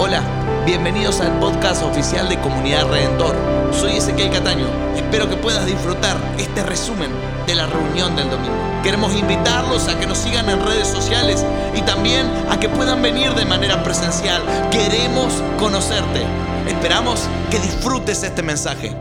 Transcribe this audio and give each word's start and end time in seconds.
Hola, 0.00 0.22
bienvenidos 0.64 1.20
al 1.20 1.40
podcast 1.40 1.82
oficial 1.82 2.28
de 2.28 2.38
Comunidad 2.38 2.86
Redentor. 2.88 3.34
Soy 3.72 3.96
Ezequiel 3.96 4.30
Cataño. 4.30 4.68
Espero 4.94 5.28
que 5.28 5.34
puedas 5.34 5.66
disfrutar 5.66 6.16
este 6.38 6.62
resumen 6.62 7.10
de 7.48 7.56
la 7.56 7.66
reunión 7.66 8.14
del 8.14 8.30
domingo. 8.30 8.54
Queremos 8.84 9.12
invitarlos 9.16 9.88
a 9.88 9.98
que 9.98 10.06
nos 10.06 10.18
sigan 10.18 10.48
en 10.50 10.64
redes 10.64 10.86
sociales 10.86 11.44
y 11.74 11.82
también 11.82 12.30
a 12.48 12.60
que 12.60 12.68
puedan 12.68 13.02
venir 13.02 13.34
de 13.34 13.44
manera 13.44 13.82
presencial. 13.82 14.40
Queremos 14.70 15.42
conocerte. 15.58 16.22
Esperamos 16.68 17.28
que 17.50 17.58
disfrutes 17.58 18.22
este 18.22 18.44
mensaje. 18.44 18.94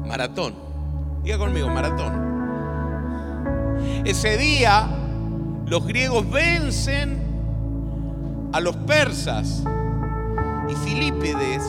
Maratón. 0.05 0.57
Diga 1.23 1.39
conmigo, 1.39 1.69
maratón. 1.69 2.27
Ese 4.05 4.37
día 4.37 4.96
los 5.67 5.86
griegos 5.86 6.28
vencen 6.31 7.22
a 8.53 8.61
los 8.61 8.77
persas 8.77 9.64
y 10.69 10.75
Filipides 10.77 11.62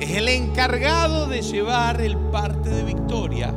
es 0.00 0.10
el 0.16 0.28
encargado 0.28 1.28
de 1.28 1.42
llevar 1.42 2.00
el 2.00 2.16
parte 2.16 2.70
de 2.70 2.84
victoria 2.84 3.52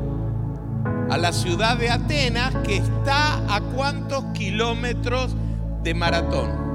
a 1.10 1.18
la 1.18 1.32
ciudad 1.32 1.78
de 1.78 1.90
Atenas 1.90 2.54
que 2.64 2.78
está 2.78 3.56
a 3.56 3.62
cuántos 3.62 4.26
kilómetros 4.34 5.36
de 5.84 5.94
maratón. 5.94 6.66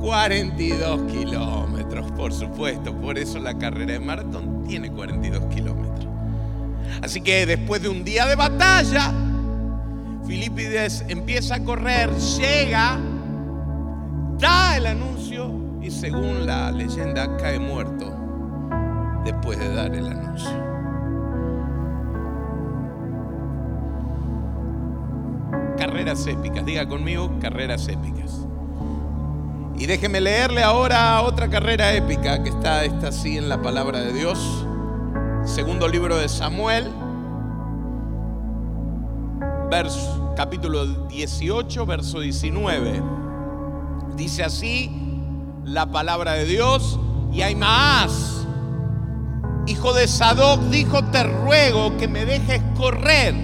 42 0.00 1.02
kilómetros, 1.10 2.12
por 2.12 2.32
supuesto. 2.32 2.94
Por 2.94 3.18
eso 3.18 3.38
la 3.38 3.56
carrera 3.56 3.92
de 3.92 4.00
maratón 4.00 4.64
tiene 4.64 4.90
42 4.90 5.44
kilómetros. 5.46 5.83
Así 7.04 7.20
que 7.20 7.44
después 7.44 7.82
de 7.82 7.90
un 7.90 8.02
día 8.02 8.24
de 8.24 8.34
batalla, 8.34 9.12
Filipides 10.26 11.04
empieza 11.06 11.56
a 11.56 11.60
correr, 11.62 12.10
llega, 12.14 12.98
da 14.38 14.78
el 14.78 14.86
anuncio 14.86 15.52
y 15.82 15.90
según 15.90 16.46
la 16.46 16.72
leyenda 16.72 17.36
cae 17.36 17.58
muerto 17.58 18.10
después 19.22 19.58
de 19.58 19.74
dar 19.74 19.94
el 19.94 20.06
anuncio. 20.06 20.50
Carreras 25.76 26.26
épicas, 26.26 26.64
diga 26.64 26.88
conmigo, 26.88 27.38
carreras 27.38 27.86
épicas. 27.86 28.46
Y 29.76 29.84
déjeme 29.84 30.22
leerle 30.22 30.62
ahora 30.62 31.20
otra 31.20 31.50
carrera 31.50 31.92
épica 31.92 32.42
que 32.42 32.48
está 32.48 32.82
esta 32.82 33.08
así 33.08 33.36
en 33.36 33.50
la 33.50 33.60
palabra 33.60 34.00
de 34.00 34.14
Dios. 34.14 34.64
Segundo 35.44 35.86
libro 35.86 36.16
de 36.16 36.26
Samuel, 36.26 36.90
verso, 39.70 40.32
capítulo 40.34 40.86
18, 40.86 41.84
verso 41.84 42.20
19. 42.20 43.02
Dice 44.16 44.42
así 44.42 44.90
la 45.64 45.84
palabra 45.92 46.32
de 46.32 46.46
Dios 46.46 46.98
y 47.30 47.54
más. 47.56 48.46
Hijo 49.66 49.92
de 49.92 50.08
Sadoc 50.08 50.62
dijo, 50.70 51.04
te 51.04 51.24
ruego 51.24 51.96
que 51.98 52.08
me 52.08 52.24
dejes 52.24 52.62
correr 52.74 53.34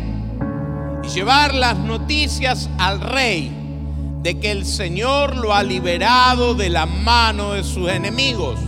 y 1.03 1.09
llevar 1.09 1.55
las 1.55 1.77
noticias 1.77 2.71
al 2.79 3.03
rey 3.03 3.55
de 4.23 4.41
que 4.41 4.53
el 4.53 4.65
Señor 4.65 5.37
lo 5.37 5.55
ha 5.55 5.63
liberado 5.63 6.55
de 6.55 6.71
la 6.71 6.87
mano 6.87 7.53
de 7.53 7.63
sus 7.63 7.91
enemigos. 7.91 8.59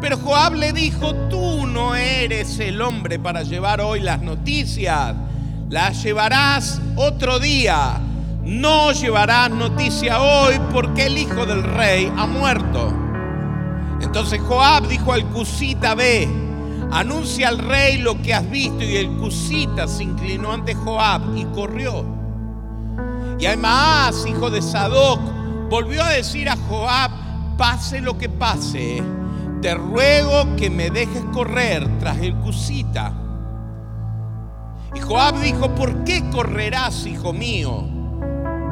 Pero 0.00 0.16
Joab 0.18 0.54
le 0.54 0.72
dijo, 0.72 1.14
tú 1.28 1.66
no 1.66 1.94
eres 1.94 2.60
el 2.60 2.80
hombre 2.80 3.18
para 3.18 3.42
llevar 3.42 3.80
hoy 3.80 4.00
las 4.00 4.20
noticias, 4.20 5.14
las 5.68 6.02
llevarás 6.02 6.80
otro 6.96 7.38
día. 7.38 8.00
No 8.44 8.92
llevarás 8.92 9.50
noticia 9.50 10.22
hoy 10.22 10.54
porque 10.72 11.06
el 11.06 11.18
hijo 11.18 11.44
del 11.44 11.62
rey 11.62 12.10
ha 12.16 12.26
muerto. 12.26 12.94
Entonces 14.00 14.40
Joab 14.40 14.88
dijo 14.88 15.12
al 15.12 15.26
Cusita, 15.26 15.94
ve, 15.94 16.28
anuncia 16.90 17.48
al 17.48 17.58
rey 17.58 17.98
lo 17.98 18.22
que 18.22 18.32
has 18.32 18.48
visto. 18.48 18.82
Y 18.82 18.96
el 18.96 19.08
Cusita 19.16 19.86
se 19.86 20.04
inclinó 20.04 20.52
ante 20.52 20.74
Joab 20.74 21.36
y 21.36 21.44
corrió. 21.46 22.04
Y 23.38 23.46
además, 23.46 24.24
hijo 24.26 24.50
de 24.50 24.62
Sadoc, 24.62 25.20
volvió 25.68 26.02
a 26.02 26.10
decir 26.10 26.48
a 26.48 26.56
Joab, 26.56 27.10
pase 27.56 28.00
lo 28.00 28.16
que 28.16 28.28
pase, 28.28 29.02
te 29.60 29.74
ruego 29.74 30.56
que 30.56 30.70
me 30.70 30.90
dejes 30.90 31.22
correr 31.32 31.86
tras 31.98 32.18
el 32.18 32.34
Cusita. 32.36 33.12
Y 34.94 35.00
Joab 35.00 35.40
dijo, 35.40 35.74
¿por 35.74 36.04
qué 36.04 36.28
correrás, 36.30 37.06
hijo 37.06 37.32
mío? 37.32 37.84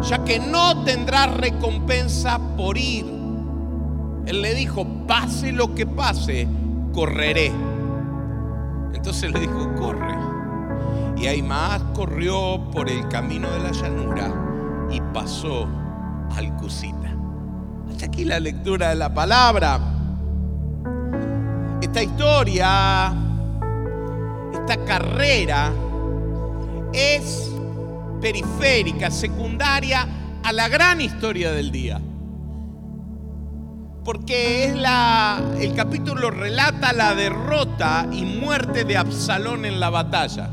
Ya 0.03 0.25
que 0.25 0.39
no 0.39 0.85
tendrás 0.85 1.35
recompensa 1.37 2.39
por 2.57 2.79
ir. 2.79 3.07
Él 4.27 4.43
le 4.43 4.55
dijo, 4.55 4.87
pase 5.07 5.53
lo 5.53 5.75
que 5.75 5.87
pase, 5.87 6.49
correré. 6.93 7.53
Entonces 8.95 9.31
le 9.33 9.41
dijo, 9.41 9.75
corre. 9.75 10.15
Y 11.17 11.27
Aimaas 11.27 11.83
corrió 11.95 12.61
por 12.73 12.91
el 12.91 13.07
camino 13.09 13.51
de 13.51 13.61
la 13.61 13.73
llanura 13.73 14.89
y 14.91 15.01
pasó 15.13 15.67
al 16.35 16.55
Cusita. 16.57 17.15
Hasta 17.91 18.07
aquí 18.07 18.25
la 18.25 18.41
lectura 18.41 18.91
de 18.91 18.97
la 18.97 19.13
palabra. 19.13 19.96
Esta 21.81 22.03
historia, 22.03 23.13
esta 24.53 24.85
carrera 24.85 25.73
es 26.93 27.51
periférica, 28.21 29.11
secundaria 29.11 30.07
a 30.43 30.53
la 30.53 30.69
gran 30.69 31.01
historia 31.01 31.53
del 31.53 31.71
día. 31.71 32.01
Porque 34.05 34.67
es 34.67 34.77
la, 34.77 35.43
el 35.61 35.75
capítulo 35.75 36.31
relata 36.31 36.93
la 36.93 37.15
derrota 37.15 38.07
y 38.13 38.25
muerte 38.25 38.85
de 38.85 38.97
Absalón 38.97 39.65
en 39.65 39.81
la 39.81 39.91
batalla. 39.91 40.51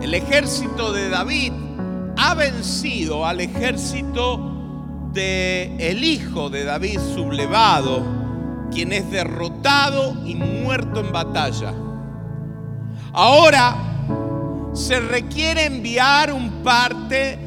El 0.00 0.14
ejército 0.14 0.92
de 0.92 1.08
David 1.08 1.52
ha 2.16 2.34
vencido 2.34 3.26
al 3.26 3.40
ejército 3.40 4.40
de 5.12 5.74
el 5.78 6.04
hijo 6.04 6.48
de 6.48 6.64
David 6.64 7.00
sublevado, 7.14 8.19
quien 8.70 8.92
es 8.92 9.10
derrotado 9.10 10.26
y 10.26 10.34
muerto 10.34 11.00
en 11.00 11.12
batalla. 11.12 11.74
Ahora 13.12 13.76
se 14.72 15.00
requiere 15.00 15.66
enviar 15.66 16.32
un 16.32 16.62
parte 16.62 17.38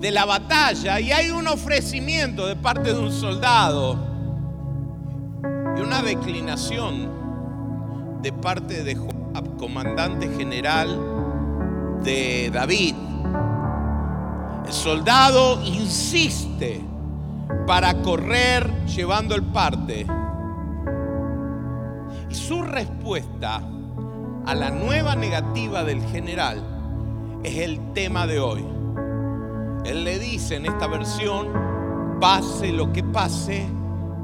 de 0.00 0.10
la 0.10 0.24
batalla 0.24 0.98
y 0.98 1.12
hay 1.12 1.30
un 1.30 1.46
ofrecimiento 1.46 2.46
de 2.46 2.56
parte 2.56 2.92
de 2.92 2.98
un 2.98 3.12
soldado 3.12 3.96
y 5.76 5.80
una 5.80 6.02
declinación 6.02 8.20
de 8.22 8.32
parte 8.32 8.82
de 8.82 8.96
Joab, 8.96 9.56
comandante 9.58 10.28
general 10.36 10.98
de 12.02 12.50
David. 12.52 12.94
El 14.66 14.72
soldado 14.72 15.62
insiste 15.64 16.91
para 17.66 18.02
correr 18.02 18.70
llevando 18.86 19.34
el 19.34 19.42
parte. 19.42 20.06
Y 22.28 22.34
su 22.34 22.62
respuesta 22.62 23.62
a 24.46 24.54
la 24.54 24.70
nueva 24.70 25.14
negativa 25.14 25.84
del 25.84 26.02
general 26.02 27.40
es 27.42 27.58
el 27.58 27.92
tema 27.92 28.26
de 28.26 28.40
hoy. 28.40 28.64
Él 29.84 30.04
le 30.04 30.18
dice 30.18 30.56
en 30.56 30.66
esta 30.66 30.86
versión, 30.86 31.48
pase 32.20 32.72
lo 32.72 32.92
que 32.92 33.02
pase, 33.02 33.66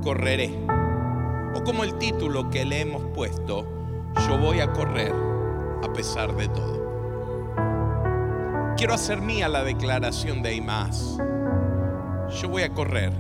correré. 0.03 0.55
O 1.55 1.65
como 1.65 1.85
el 1.85 1.99
título 1.99 2.49
que 2.51 2.65
le 2.65 2.81
hemos 2.81 3.03
puesto, 3.15 3.67
yo 4.27 4.39
voy 4.39 4.61
a 4.61 4.73
correr 4.73 5.13
a 5.83 5.93
pesar 5.93 6.35
de 6.37 6.49
todo. 6.49 6.79
Quiero 8.77 8.95
hacer 8.95 9.21
mía 9.21 9.49
la 9.49 9.65
declaración 9.65 10.43
de 10.43 10.55
Imás. 10.55 11.19
Yo 12.31 12.49
voy 12.49 12.63
a 12.63 12.69
correr 12.71 13.13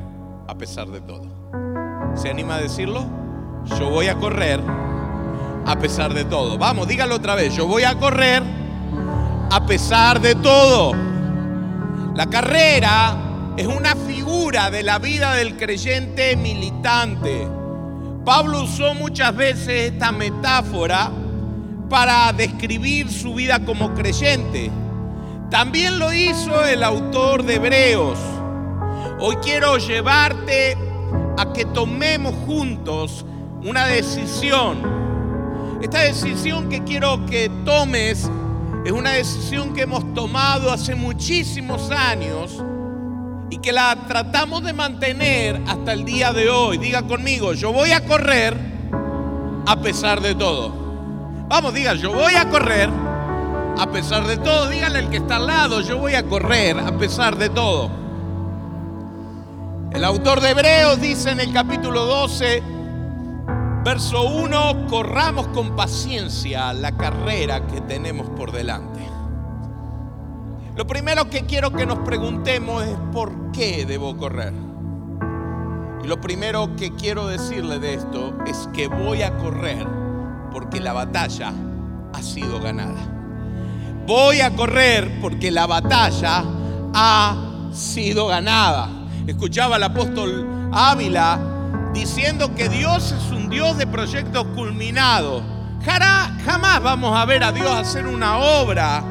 a 0.47 0.55
pesar 0.57 0.89
de 0.89 1.01
todo. 1.01 1.23
¿Se 2.15 2.29
anima 2.29 2.57
a 2.57 2.61
decirlo? 2.61 3.07
Yo 3.79 3.91
voy 3.91 4.09
a 4.09 4.15
correr 4.17 4.61
a 5.67 5.79
pesar 5.79 6.13
de 6.13 6.25
todo. 6.25 6.59
Vamos, 6.59 6.87
dígalo 6.89 7.17
otra 7.17 7.35
vez. 7.35 7.55
Yo 7.55 7.67
voy 7.67 7.85
a 7.85 7.95
correr 7.99 8.43
a 9.51 9.67
pesar 9.67 10.21
de 10.21 10.35
todo. 10.35 10.93
La 12.15 12.27
carrera 12.27 13.17
es 13.57 13.67
una 13.67 13.97
figura 13.97 14.71
de 14.71 14.83
la 14.83 14.99
vida 14.99 15.35
del 15.35 15.57
creyente 15.57 16.37
militante. 16.37 17.49
Pablo 18.25 18.65
usó 18.65 18.95
muchas 18.95 19.35
veces 19.35 19.93
esta 19.93 20.13
metáfora 20.13 21.11
para 21.89 22.33
describir 22.35 23.11
su 23.11 23.35
vida 23.35 23.65
como 23.65 23.95
creyente. 23.95 24.71
También 25.51 25.99
lo 25.99 26.13
hizo 26.13 26.63
el 26.67 26.85
autor 26.85 27.43
de 27.45 27.55
Hebreos. 27.55 28.19
Hoy 29.21 29.35
quiero 29.43 29.79
llevarte 29.79 30.77
a 31.37 31.53
que 31.53 31.65
tomemos 31.65 32.33
juntos 32.47 33.27
una 33.65 33.87
decisión. 33.87 34.79
Esta 35.83 36.03
decisión 36.03 36.69
que 36.69 36.85
quiero 36.85 37.27
que 37.27 37.51
tomes 37.65 38.31
es 38.85 38.93
una 38.93 39.11
decisión 39.11 39.75
que 39.75 39.83
hemos 39.83 40.15
tomado 40.15 40.71
hace 40.71 40.95
muchísimos 40.95 41.91
años 41.91 42.63
y 43.51 43.59
que 43.59 43.73
la 43.73 43.97
tratamos 44.07 44.63
de 44.63 44.73
mantener 44.73 45.61
hasta 45.67 45.95
el 45.95 46.05
día 46.05 46.33
de 46.33 46.49
hoy. 46.49 46.79
Diga 46.79 47.03
conmigo, 47.03 47.55
yo 47.55 47.73
voy 47.73 47.91
a 47.91 48.05
correr 48.05 48.57
a 49.67 49.81
pesar 49.81 50.21
de 50.21 50.37
todo. 50.37 50.73
Vamos, 51.49 51.75
diga, 51.75 51.95
yo 51.95 52.13
voy 52.13 52.35
a 52.37 52.49
correr 52.49 52.89
a 53.77 53.91
pesar 53.91 54.29
de 54.29 54.37
todo. 54.37 54.69
Dígale 54.69 55.01
al 55.01 55.11
que 55.11 55.17
está 55.17 55.37
al 55.37 55.49
lado, 55.49 55.81
yo 55.81 55.99
voy 55.99 56.15
a 56.15 56.23
correr 56.23 56.79
a 56.79 56.97
pesar 56.97 57.37
de 57.37 57.49
todo. 57.49 58.08
El 59.99 60.05
autor 60.05 60.41
de 60.41 60.51
Hebreos 60.51 61.01
dice 61.01 61.33
en 61.33 61.41
el 61.41 61.53
capítulo 61.53 62.05
12, 62.05 62.63
verso 63.85 64.29
1, 64.29 64.87
corramos 64.87 65.49
con 65.49 65.75
paciencia 65.75 66.73
la 66.73 66.97
carrera 66.97 67.67
que 67.67 67.81
tenemos 67.81 68.31
por 68.31 68.53
delante. 68.53 69.01
Lo 70.77 70.87
primero 70.87 71.29
que 71.29 71.47
quiero 71.47 71.73
que 71.73 71.85
nos 71.85 71.99
preguntemos 72.07 72.85
es 72.85 72.97
por 73.13 73.51
qué 73.51 73.87
debo 73.87 74.17
correr. 74.17 74.53
Y 76.05 76.07
lo 76.07 76.21
primero 76.21 76.77
que 76.77 76.95
quiero 76.95 77.27
decirle 77.27 77.81
de 77.81 77.95
esto 77.95 78.39
es 78.47 78.69
que 78.73 78.87
voy 78.87 79.23
a 79.23 79.37
correr 79.37 79.85
porque 80.53 80.79
la 80.79 80.93
batalla 80.93 81.53
ha 82.13 82.23
sido 82.23 82.61
ganada. 82.61 83.01
Voy 84.07 84.43
a 84.43 84.55
correr 84.55 85.19
porque 85.21 85.51
la 85.51 85.67
batalla 85.67 86.45
ha 86.95 87.71
sido 87.73 88.29
ganada. 88.29 88.98
Escuchaba 89.29 89.77
al 89.77 89.83
apóstol 89.83 90.71
Ávila 90.73 91.39
diciendo 91.93 92.55
que 92.55 92.71
Dios 92.71 93.13
es 93.13 93.31
un 93.31 93.51
Dios 93.51 93.77
de 93.77 93.87
proyectos 93.87 94.47
culminados. 94.57 95.43
Jamás 95.85 96.83
vamos 96.83 97.15
a 97.15 97.27
ver 97.27 97.45
a 97.45 97.53
Dios 97.53 97.71
hacer 97.71 98.07
una 98.07 98.39
obra 98.39 99.05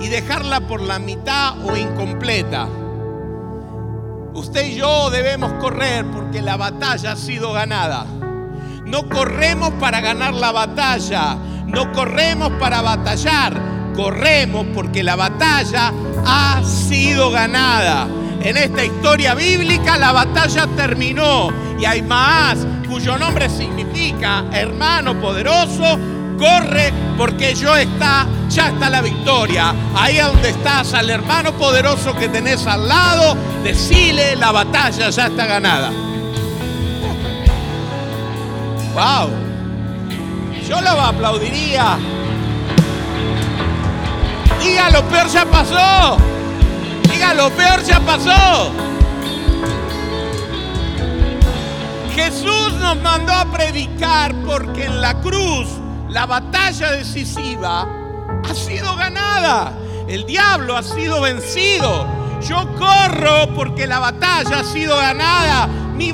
y 0.00 0.06
dejarla 0.06 0.60
por 0.60 0.80
la 0.80 1.00
mitad 1.00 1.58
o 1.66 1.76
incompleta. 1.76 2.68
Usted 4.34 4.64
y 4.64 4.76
yo 4.76 5.10
debemos 5.10 5.52
correr 5.54 6.06
porque 6.06 6.40
la 6.40 6.56
batalla 6.56 7.12
ha 7.12 7.16
sido 7.16 7.52
ganada. 7.52 8.06
No 8.86 9.08
corremos 9.08 9.70
para 9.80 10.00
ganar 10.00 10.34
la 10.34 10.52
batalla, 10.52 11.34
no 11.66 11.90
corremos 11.90 12.52
para 12.60 12.80
batallar, 12.80 13.60
corremos 13.96 14.66
porque 14.72 15.02
la 15.02 15.16
batalla 15.16 15.92
ha 16.24 16.62
sido 16.62 17.32
ganada. 17.32 18.06
En 18.44 18.58
esta 18.58 18.84
historia 18.84 19.34
bíblica 19.34 19.96
la 19.96 20.12
batalla 20.12 20.66
terminó 20.76 21.48
y 21.80 21.86
hay 21.86 22.02
más 22.02 22.58
cuyo 22.86 23.16
nombre 23.16 23.48
significa 23.48 24.44
hermano 24.52 25.18
poderoso, 25.18 25.98
corre 26.38 26.92
porque 27.16 27.54
yo 27.54 27.74
está, 27.74 28.26
ya 28.50 28.68
está 28.68 28.90
la 28.90 29.00
victoria. 29.00 29.74
Ahí 29.96 30.18
donde 30.18 30.50
estás, 30.50 30.92
al 30.92 31.08
hermano 31.08 31.52
poderoso 31.52 32.14
que 32.14 32.28
tenés 32.28 32.66
al 32.66 32.86
lado, 32.86 33.34
decile 33.64 34.36
la 34.36 34.52
batalla 34.52 35.08
ya 35.08 35.26
está 35.26 35.46
ganada. 35.46 35.90
Wow. 38.92 39.30
Yo 40.68 40.82
lo 40.82 40.90
aplaudiría. 40.90 41.96
Diga, 44.62 44.90
lo 44.90 45.02
peor 45.08 45.28
ya 45.28 45.46
pasó. 45.46 46.18
Lo 47.32 47.50
peor 47.50 47.82
ya 47.82 47.98
pasó. 48.00 48.70
Jesús 52.14 52.72
nos 52.78 52.96
mandó 53.02 53.32
a 53.32 53.46
predicar 53.46 54.34
porque 54.46 54.84
en 54.84 55.00
la 55.00 55.14
cruz 55.20 55.66
la 56.08 56.26
batalla 56.26 56.92
decisiva 56.92 57.88
ha 58.48 58.54
sido 58.54 58.94
ganada. 58.96 59.72
El 60.06 60.26
diablo 60.26 60.76
ha 60.76 60.82
sido 60.82 61.22
vencido. 61.22 62.06
Yo 62.48 62.68
corro 62.76 63.52
porque 63.54 63.86
la 63.86 63.98
batalla 63.98 64.60
ha 64.60 64.64
sido 64.64 64.96
ganada. 64.96 65.66
Mi, 65.96 66.12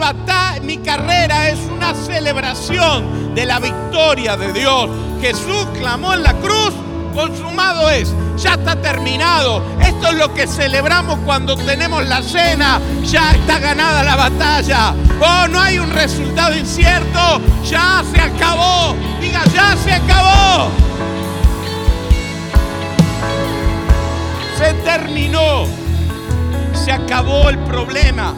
mi 0.62 0.78
carrera 0.78 1.50
es 1.50 1.58
una 1.70 1.92
celebración 1.94 3.34
de 3.34 3.44
la 3.44 3.58
victoria 3.58 4.36
de 4.36 4.52
Dios. 4.52 4.88
Jesús 5.20 5.66
clamó 5.78 6.14
en 6.14 6.22
la 6.22 6.32
cruz, 6.34 6.72
consumado 7.14 7.90
es, 7.90 8.14
ya 8.40 8.54
está 8.54 8.76
terminado. 8.76 9.62
Esto 9.80 10.08
es 10.08 10.14
lo 10.14 10.32
que 10.32 10.46
celebramos 10.46 11.18
cuando 11.20 11.56
tenemos 11.56 12.06
la 12.06 12.22
cena, 12.22 12.80
ya 13.04 13.32
está 13.32 13.58
ganada 13.58 14.02
la 14.02 14.16
batalla. 14.16 14.94
Oh, 15.20 15.46
no 15.48 15.60
hay 15.60 15.78
un 15.78 15.90
resultado 15.90 16.56
incierto, 16.56 17.40
ya 17.68 18.02
se 18.10 18.20
acabó. 18.20 18.96
Diga, 19.20 19.44
ya 19.52 19.76
se 19.76 19.92
acabó. 19.92 20.70
Se 24.56 24.72
terminó. 24.84 25.66
Se 26.72 26.92
acabó 26.92 27.50
el 27.50 27.58
problema. 27.58 28.34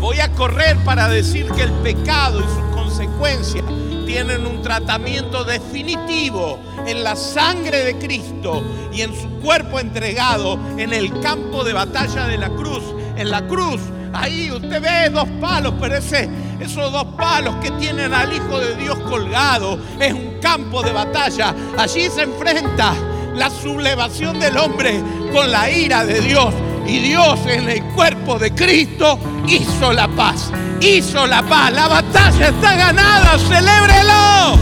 Voy 0.00 0.20
a 0.20 0.30
correr 0.32 0.76
para 0.84 1.08
decir 1.08 1.50
que 1.52 1.62
el 1.62 1.72
pecado 1.72 2.40
y 2.40 2.42
sus 2.42 2.74
consecuencias 2.74 3.64
tienen 4.08 4.46
un 4.46 4.62
tratamiento 4.62 5.44
definitivo 5.44 6.58
en 6.86 7.04
la 7.04 7.14
sangre 7.14 7.84
de 7.84 7.98
Cristo 7.98 8.64
y 8.90 9.02
en 9.02 9.14
su 9.14 9.28
cuerpo 9.42 9.78
entregado 9.78 10.58
en 10.78 10.94
el 10.94 11.20
campo 11.20 11.62
de 11.62 11.74
batalla 11.74 12.26
de 12.26 12.38
la 12.38 12.48
cruz. 12.48 12.82
En 13.18 13.30
la 13.30 13.46
cruz, 13.46 13.82
ahí 14.14 14.50
usted 14.50 14.80
ve 14.80 15.10
dos 15.10 15.28
palos, 15.42 15.74
pero 15.78 15.96
esos 15.96 16.90
dos 16.90 17.04
palos 17.18 17.56
que 17.56 17.70
tienen 17.72 18.14
al 18.14 18.32
Hijo 18.32 18.58
de 18.58 18.76
Dios 18.76 18.98
colgado 19.00 19.78
es 20.00 20.14
un 20.14 20.38
campo 20.40 20.82
de 20.82 20.92
batalla. 20.92 21.54
Allí 21.76 22.08
se 22.08 22.22
enfrenta 22.22 22.94
la 23.34 23.50
sublevación 23.50 24.40
del 24.40 24.56
hombre 24.56 25.02
con 25.34 25.52
la 25.52 25.70
ira 25.70 26.06
de 26.06 26.22
Dios. 26.22 26.54
Y 26.88 27.00
Dios 27.00 27.38
en 27.46 27.68
el 27.68 27.84
cuerpo 27.94 28.38
de 28.38 28.50
Cristo 28.54 29.18
hizo 29.46 29.92
la 29.92 30.08
paz. 30.08 30.50
Hizo 30.80 31.26
la 31.26 31.42
paz. 31.42 31.70
La 31.72 31.86
batalla 31.86 32.48
está 32.48 32.76
ganada. 32.76 33.38
Celébrelo. 33.38 34.58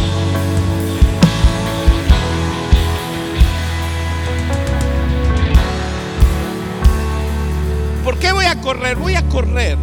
¿Por 8.02 8.18
qué 8.18 8.32
voy 8.32 8.46
a 8.46 8.60
correr? 8.60 8.96
Voy 8.96 9.14
a 9.14 9.22
correr. 9.28 9.78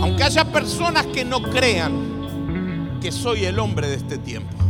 Aunque 0.00 0.24
haya 0.24 0.44
personas 0.46 1.06
que 1.06 1.24
no 1.24 1.40
crean 1.40 2.98
que 3.00 3.12
soy 3.12 3.44
el 3.44 3.60
hombre 3.60 3.86
de 3.86 3.94
este 3.94 4.18
tiempo. 4.18 4.61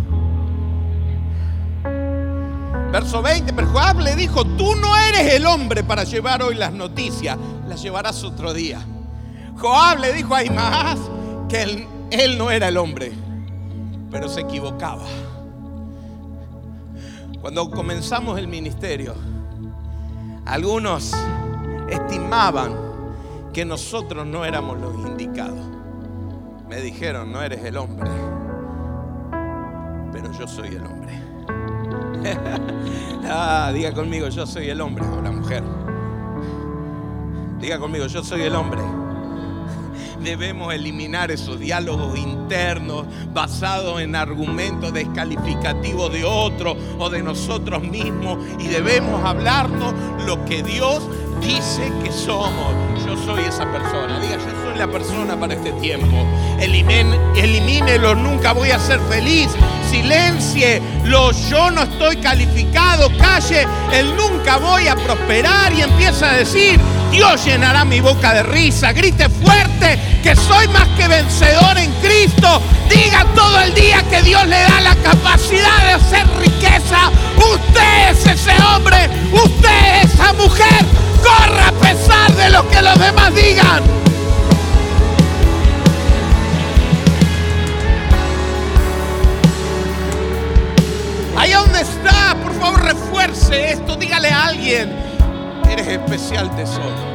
Verso 2.92 3.22
20, 3.22 3.54
pero 3.54 3.68
Joab 3.68 4.00
le 4.00 4.14
dijo, 4.14 4.44
tú 4.44 4.74
no 4.76 4.94
eres 4.94 5.32
el 5.32 5.46
hombre 5.46 5.82
para 5.82 6.04
llevar 6.04 6.42
hoy 6.42 6.54
las 6.56 6.74
noticias, 6.74 7.38
las 7.66 7.80
llevarás 7.80 8.22
otro 8.22 8.52
día. 8.52 8.82
Joab 9.56 9.98
le 9.98 10.12
dijo 10.12 10.36
a 10.36 10.44
más 10.52 10.98
que 11.48 11.62
él, 11.62 11.86
él 12.10 12.36
no 12.36 12.50
era 12.50 12.68
el 12.68 12.76
hombre, 12.76 13.12
pero 14.10 14.28
se 14.28 14.42
equivocaba. 14.42 15.06
Cuando 17.40 17.70
comenzamos 17.70 18.38
el 18.38 18.46
ministerio, 18.46 19.14
algunos 20.44 21.14
estimaban 21.88 22.74
que 23.54 23.64
nosotros 23.64 24.26
no 24.26 24.44
éramos 24.44 24.78
los 24.78 24.94
indicados. 25.06 25.64
Me 26.68 26.82
dijeron, 26.82 27.32
no 27.32 27.40
eres 27.40 27.64
el 27.64 27.78
hombre, 27.78 28.10
pero 30.12 30.30
yo 30.38 30.46
soy 30.46 30.68
el 30.68 30.84
hombre. 30.84 31.21
ah, 33.24 33.70
diga 33.74 33.92
conmigo, 33.92 34.28
yo 34.28 34.46
soy 34.46 34.68
el 34.68 34.80
hombre 34.80 35.04
o 35.06 35.20
la 35.20 35.30
mujer. 35.30 35.62
Diga 37.60 37.78
conmigo, 37.78 38.06
yo 38.06 38.22
soy 38.24 38.42
el 38.42 38.54
hombre 38.54 38.82
debemos 40.22 40.72
eliminar 40.72 41.30
esos 41.30 41.58
diálogos 41.58 42.18
internos 42.18 43.06
basados 43.32 44.00
en 44.00 44.14
argumentos 44.14 44.92
descalificativos 44.92 46.12
de 46.12 46.24
otro 46.24 46.76
o 46.98 47.10
de 47.10 47.22
nosotros 47.22 47.82
mismos 47.82 48.38
y 48.58 48.68
debemos 48.68 49.24
hablarnos 49.24 49.92
lo 50.26 50.44
que 50.44 50.62
Dios 50.62 51.02
dice 51.40 51.92
que 52.04 52.12
somos. 52.12 52.74
Yo 53.04 53.16
soy 53.16 53.42
esa 53.44 53.70
persona. 53.70 54.20
Diga, 54.20 54.36
yo 54.36 54.68
soy 54.68 54.78
la 54.78 54.86
persona 54.86 55.38
para 55.38 55.54
este 55.54 55.72
tiempo. 55.72 56.24
elimínelo, 56.60 58.14
nunca 58.14 58.52
voy 58.52 58.70
a 58.70 58.78
ser 58.78 59.00
feliz. 59.00 59.48
Silencie, 59.92 60.80
lo 61.04 61.32
yo 61.32 61.70
no 61.70 61.82
estoy 61.82 62.16
calificado. 62.16 63.14
Calle, 63.18 63.66
el 63.92 64.16
nunca 64.16 64.56
voy 64.56 64.88
a 64.88 64.96
prosperar 64.96 65.70
y 65.74 65.82
empieza 65.82 66.30
a 66.30 66.32
decir, 66.32 66.80
Dios 67.10 67.44
llenará 67.44 67.84
mi 67.84 68.00
boca 68.00 68.32
de 68.32 68.42
risa. 68.42 68.94
Grite 68.94 69.28
fuerte 69.28 69.98
que 70.22 70.34
soy 70.34 70.66
más 70.68 70.88
que 70.96 71.08
vencedor 71.08 71.76
en 71.76 71.92
Cristo. 72.00 72.62
Diga 72.88 73.26
todo 73.34 73.60
el 73.60 73.74
día 73.74 74.02
que 74.08 74.22
Dios 74.22 74.46
le 74.46 74.62
da 74.62 74.80
la 74.80 74.96
capacidad 74.96 75.82
de 75.82 75.92
hacer 75.92 76.26
riqueza. 76.40 77.10
Usted 77.36 78.12
es 78.12 78.26
ese 78.26 78.62
hombre, 78.62 79.10
usted 79.30 80.04
es 80.04 80.14
esa 80.14 80.32
mujer. 80.32 80.86
Corra 81.22 81.68
a 81.68 81.72
pesar 81.72 82.32
de 82.34 82.48
lo 82.48 82.66
que 82.70 82.80
los 82.80 82.98
demás 82.98 83.34
digan. 83.34 84.01
Esto, 93.32 93.96
dígale 93.96 94.28
a 94.28 94.44
alguien 94.44 95.12
eres 95.72 95.88
especial 95.88 96.54
tesoro. 96.54 97.12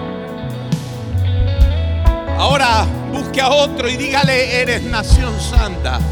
Ahora 2.38 2.86
busque 3.12 3.42
a 3.42 3.50
otro 3.50 3.90
y 3.90 3.98
dígale, 3.98 4.62
eres 4.62 4.84
nación 4.84 5.40
santa. 5.40 6.00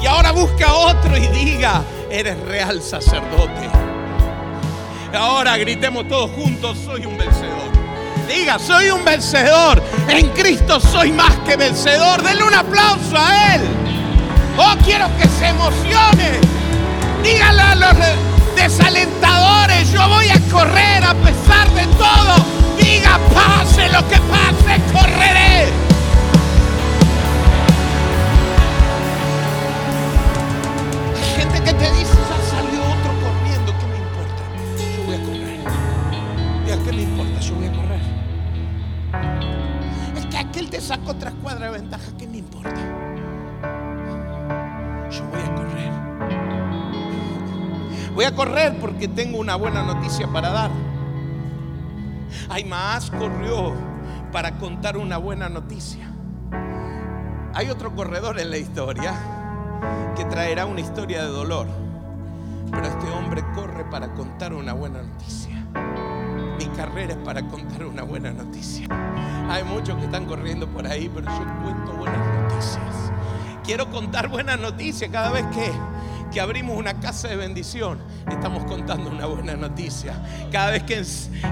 Y 0.00 0.06
ahora 0.06 0.32
busque 0.32 0.64
a 0.64 0.74
otro 0.74 1.16
y 1.16 1.28
diga, 1.28 1.80
eres 2.10 2.36
real 2.40 2.82
sacerdote. 2.82 3.70
Ahora 5.16 5.56
gritemos 5.58 6.08
todos 6.08 6.32
juntos, 6.32 6.76
soy 6.84 7.06
un 7.06 7.16
vencedor. 7.16 7.70
Diga, 8.26 8.58
soy 8.58 8.90
un 8.90 9.04
vencedor. 9.04 9.80
En 10.08 10.28
Cristo 10.30 10.80
soy 10.80 11.12
más 11.12 11.36
que 11.46 11.54
vencedor. 11.54 12.20
Denle 12.20 12.42
un 12.42 12.54
aplauso 12.54 13.16
a 13.16 13.54
Él. 13.54 13.62
Oh, 14.58 14.74
quiero 14.84 15.06
que 15.18 15.28
se 15.28 15.46
emocione. 15.46 16.61
Dígale 17.22 17.62
a 17.62 17.74
los 17.74 17.94
desalentadores. 18.56 19.90
Yo 19.92 20.08
voy 20.08 20.28
a 20.28 20.40
correr 20.50 21.04
a 21.04 21.14
pesar 21.14 21.70
de 21.72 21.86
todo. 21.96 22.44
Diga, 22.78 23.18
pase 23.32 23.88
lo 23.90 24.06
que 24.08 24.16
pase, 24.16 24.80
correré. 24.92 25.72
Hay 31.14 31.24
gente 31.36 31.62
que 31.62 31.72
te 31.72 31.92
dice, 31.92 32.14
ya 32.28 32.38
salió 32.50 32.80
otro 32.80 33.12
corriendo, 33.22 33.72
¿qué 33.78 33.86
me 33.86 33.96
importa? 33.98 34.42
Yo 34.96 35.02
voy 35.04 35.14
a 35.14 35.22
correr. 35.22 35.60
Diga, 36.64 36.76
¿qué 36.84 36.92
me 36.92 37.02
importa? 37.02 37.40
Yo 37.40 37.54
voy 37.54 37.66
a 37.66 37.72
correr. 37.72 38.00
Es 40.16 40.26
que 40.26 40.38
aquel 40.38 40.70
te 40.70 40.80
sacó 40.80 41.14
tres 41.14 41.32
cuadras 41.42 41.72
de 41.72 41.78
ventaja, 41.78 42.10
¿qué 42.18 42.26
me 42.26 42.38
importa? 42.38 42.91
Voy 48.14 48.26
a 48.26 48.34
correr 48.34 48.76
porque 48.78 49.08
tengo 49.08 49.38
una 49.38 49.56
buena 49.56 49.82
noticia 49.82 50.28
para 50.28 50.50
dar. 50.50 50.70
Hay 52.50 52.64
más 52.64 53.10
corrió 53.10 53.72
para 54.30 54.58
contar 54.58 54.98
una 54.98 55.16
buena 55.16 55.48
noticia. 55.48 56.10
Hay 57.54 57.70
otro 57.70 57.94
corredor 57.94 58.38
en 58.38 58.50
la 58.50 58.58
historia 58.58 59.14
que 60.14 60.24
traerá 60.26 60.66
una 60.66 60.80
historia 60.80 61.22
de 61.22 61.28
dolor. 61.28 61.66
Pero 62.70 62.86
este 62.86 63.10
hombre 63.10 63.42
corre 63.54 63.84
para 63.86 64.12
contar 64.12 64.52
una 64.52 64.74
buena 64.74 65.02
noticia. 65.02 65.66
Mi 66.58 66.66
carrera 66.76 67.12
es 67.12 67.18
para 67.18 67.46
contar 67.48 67.86
una 67.86 68.02
buena 68.02 68.30
noticia. 68.30 68.86
Hay 69.50 69.64
muchos 69.64 69.96
que 69.96 70.04
están 70.04 70.26
corriendo 70.26 70.66
por 70.68 70.86
ahí, 70.86 71.10
pero 71.14 71.26
yo 71.26 71.62
cuento 71.62 71.92
buenas 71.92 72.42
noticias. 72.42 73.12
Quiero 73.64 73.90
contar 73.90 74.28
buenas 74.28 74.58
noticias 74.60 75.10
cada 75.10 75.30
vez 75.30 75.46
que 75.46 75.70
que 76.32 76.40
abrimos 76.40 76.76
una 76.76 76.98
casa 76.98 77.28
de 77.28 77.36
bendición, 77.36 77.98
estamos 78.30 78.64
contando 78.64 79.10
una 79.10 79.26
buena 79.26 79.54
noticia. 79.54 80.14
Cada 80.50 80.70
vez 80.70 80.82
que, 80.84 81.02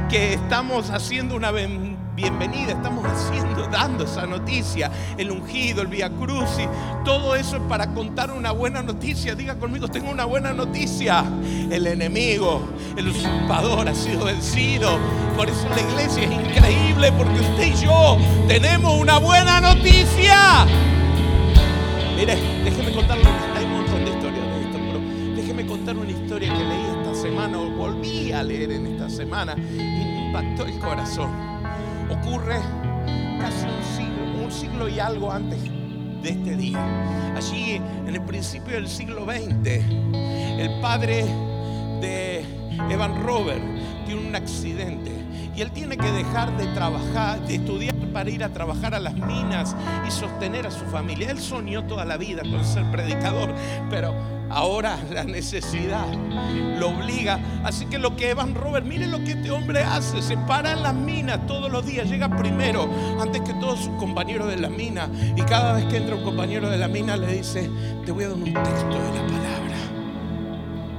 que 0.09 0.35
estamos 0.35 0.89
haciendo 0.91 1.37
una 1.37 1.51
bienvenida, 1.51 2.73
estamos 2.73 3.05
haciendo, 3.05 3.67
dando 3.67 4.05
esa 4.05 4.27
noticia. 4.27 4.91
El 5.19 5.31
ungido, 5.31 5.83
el 5.83 5.89
via 5.89 6.09
crucis, 6.09 6.67
todo 7.05 7.37
eso 7.37 7.57
es 7.57 7.63
para 7.65 7.93
contar 7.93 8.31
una 8.31 8.53
buena 8.53 8.83
noticia. 8.83 9.35
Diga 9.35 9.57
conmigo, 9.57 9.89
tengo 9.89 10.11
una 10.11 10.25
buena 10.25 10.55
noticia. 10.55 11.25
El 11.71 11.87
enemigo, 11.87 12.63
el 12.97 13.09
usurpador 13.09 13.87
ha 13.87 13.95
sido 13.95 14.25
vencido. 14.25 14.99
Por 15.37 15.49
eso 15.49 15.69
la 15.69 15.81
iglesia 15.81 16.25
es 16.25 16.33
increíble, 16.33 17.13
porque 17.13 17.41
usted 17.41 17.67
y 17.67 17.85
yo 17.85 18.17
tenemos 18.49 18.99
una 18.99 19.19
buena 19.19 19.61
noticia. 19.61 20.65
Mire, 22.17 22.37
déjeme 22.65 22.93
contarle 22.93 23.50
leer 28.43 28.73
en 28.73 28.87
esta 28.87 29.09
semana 29.09 29.57
impactó 29.57 30.67
el 30.67 30.79
corazón. 30.79 31.31
Ocurre 32.11 32.61
casi 33.41 33.67
un 33.67 33.97
siglo, 33.97 34.45
un 34.45 34.53
siglo 34.53 34.89
y 34.89 34.99
algo 35.01 35.31
antes 35.31 35.59
de 36.23 36.31
este 36.31 36.57
día. 36.57 37.35
Allí 37.37 37.75
en 37.75 38.09
el 38.09 38.23
principio 38.23 38.75
del 38.75 38.89
siglo 38.89 39.25
XX, 39.25 39.83
el 40.13 40.81
padre 40.81 41.25
de 42.01 42.45
Evan 42.91 43.23
Robert 43.23 43.63
tiene 44.07 44.29
un 44.29 44.35
accidente 44.35 45.11
y 45.57 45.61
él 45.63 45.71
tiene 45.73 45.97
que 45.97 46.11
dejar 46.11 46.57
de 46.57 46.67
trabajar, 46.69 47.41
de 47.47 47.57
estudiar 47.57 47.95
para 48.13 48.31
ir 48.31 48.45
a 48.45 48.49
trabajar 48.51 48.95
a 48.95 49.01
las 49.01 49.15
minas 49.15 49.77
y 50.07 50.11
sostener 50.11 50.67
a 50.67 50.71
su 50.71 50.85
familia. 50.87 51.31
Él 51.31 51.39
soñó 51.39 51.85
toda 51.85 52.05
la 52.05 52.17
vida 52.17 52.43
con 52.43 52.65
ser 52.65 52.91
predicador, 52.91 53.55
pero 53.91 54.40
Ahora 54.51 54.99
la 55.13 55.23
necesidad 55.25 56.07
lo 56.79 56.89
obliga. 56.89 57.39
Así 57.65 57.87
que 57.87 57.99
lo 57.99 58.17
que 58.17 58.31
Evan 58.31 58.55
Robert, 58.55 58.85
mire 58.85 59.07
lo 59.07 59.19
que 59.19 59.33
este 59.33 59.51
hombre 59.51 59.83
hace. 59.83 60.21
Se 60.23 60.37
para 60.37 60.73
en 60.73 60.83
las 60.83 60.95
minas 60.95 61.47
todos 61.47 61.71
los 61.71 61.87
días. 61.87 62.09
Llega 62.09 62.29
primero, 62.29 62.89
antes 63.21 63.43
que 63.43 63.55
todos 63.55 63.79
sus 63.79 63.95
compañeros 63.97 64.49
de 64.49 64.57
la 64.57 64.69
mina. 64.69 65.09
Y 65.37 65.43
cada 65.43 65.75
vez 65.75 65.85
que 65.87 65.99
entra 65.99 66.17
un 66.17 66.25
compañero 66.25 66.69
de 66.69 66.79
la 66.79 66.89
mina 66.89 67.17
le 67.17 67.33
dice, 67.33 67.71
te 68.05 68.13
voy 68.13 68.25
a 68.25 68.29
dar 68.29 68.37
un 68.37 68.45
texto 68.45 68.89
de 68.89 69.15
la 69.15 69.27
palabra. 69.27 69.77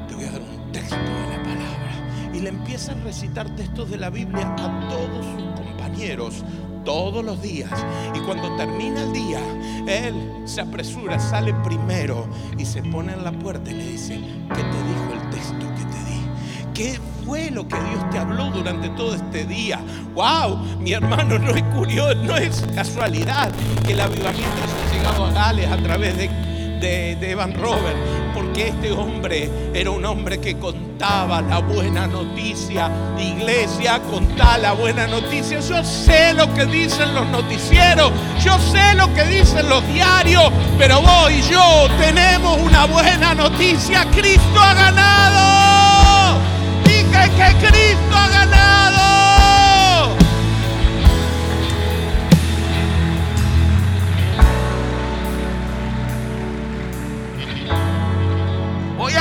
Te 0.07 0.15
voy 0.15 0.25
a 0.25 0.31
dar 0.31 0.41
un 0.41 0.71
texto 0.71 0.95
de 0.95 1.37
la 1.37 1.43
palabra. 1.43 2.31
Y 2.33 2.39
le 2.39 2.49
empieza 2.49 2.93
a 2.93 2.95
recitar 2.95 3.49
textos 3.55 3.89
de 3.89 3.97
la 3.97 4.09
Biblia 4.09 4.47
a 4.57 4.89
todos 4.89 5.25
sus 5.25 5.43
compañeros 5.61 6.43
todos 6.83 7.23
los 7.23 7.41
días. 7.41 7.71
Y 8.15 8.19
cuando 8.19 8.55
termina 8.55 9.01
el 9.03 9.13
día, 9.13 9.39
él 9.87 10.43
se 10.45 10.61
apresura, 10.61 11.19
sale 11.19 11.53
primero 11.63 12.27
y 12.57 12.65
se 12.65 12.83
pone 12.83 13.13
en 13.13 13.23
la 13.23 13.31
puerta 13.31 13.71
y 13.71 13.73
le 13.75 13.85
dice, 13.85 14.19
¿qué 14.49 14.61
te 14.61 14.83
dijo 14.83 15.13
el 15.13 15.29
texto 15.29 15.65
que 15.75 15.85
te 15.85 16.03
di? 16.09 16.73
¿Qué 16.73 16.99
fue 17.25 17.51
lo 17.51 17.67
que 17.67 17.75
Dios 17.75 18.09
te 18.09 18.17
habló 18.17 18.51
durante 18.51 18.89
todo 18.89 19.15
este 19.15 19.45
día? 19.45 19.79
¡Wow! 20.13 20.57
Mi 20.79 20.93
hermano, 20.93 21.39
no 21.39 21.51
es 21.51 21.63
curioso, 21.75 22.15
no 22.15 22.37
es 22.37 22.65
casualidad 22.75 23.51
que 23.85 23.93
el 23.93 24.01
avivamiento 24.01 24.57
haya 24.63 24.93
llegado 24.93 25.25
a 25.25 25.31
Gales 25.31 25.71
a 25.71 25.77
través 25.77 26.17
de, 26.17 26.50
de, 26.81 27.31
Evan 27.31 27.53
Robert, 27.53 27.95
porque 28.33 28.69
este 28.69 28.91
hombre 28.91 29.49
era 29.73 29.91
un 29.91 30.03
hombre 30.03 30.39
que 30.39 30.57
contaba 30.57 31.41
la 31.41 31.59
buena 31.59 32.07
noticia. 32.07 32.89
Iglesia, 33.19 34.01
contá 34.09 34.57
la 34.57 34.73
buena 34.73 35.07
noticia. 35.07 35.59
Yo 35.59 35.83
sé 35.83 36.33
lo 36.33 36.51
que 36.53 36.65
dicen 36.65 37.13
los 37.13 37.27
noticieros, 37.27 38.11
yo 38.43 38.57
sé 38.59 38.95
lo 38.95 39.13
que 39.13 39.23
dicen 39.25 39.69
los 39.69 39.87
diarios, 39.87 40.51
pero 40.77 41.01
vos 41.01 41.31
y 41.31 41.41
yo 41.43 41.87
tenemos 41.99 42.59
una 42.59 42.85
buena 42.85 43.35
noticia. 43.35 44.05
Cristo 44.11 44.59
ha 44.59 44.73
ganado. 44.73 46.39
Dije 46.83 47.31
que 47.37 47.67
Cristo 47.67 48.15
ha 48.15 48.29
ganado. 48.29 48.80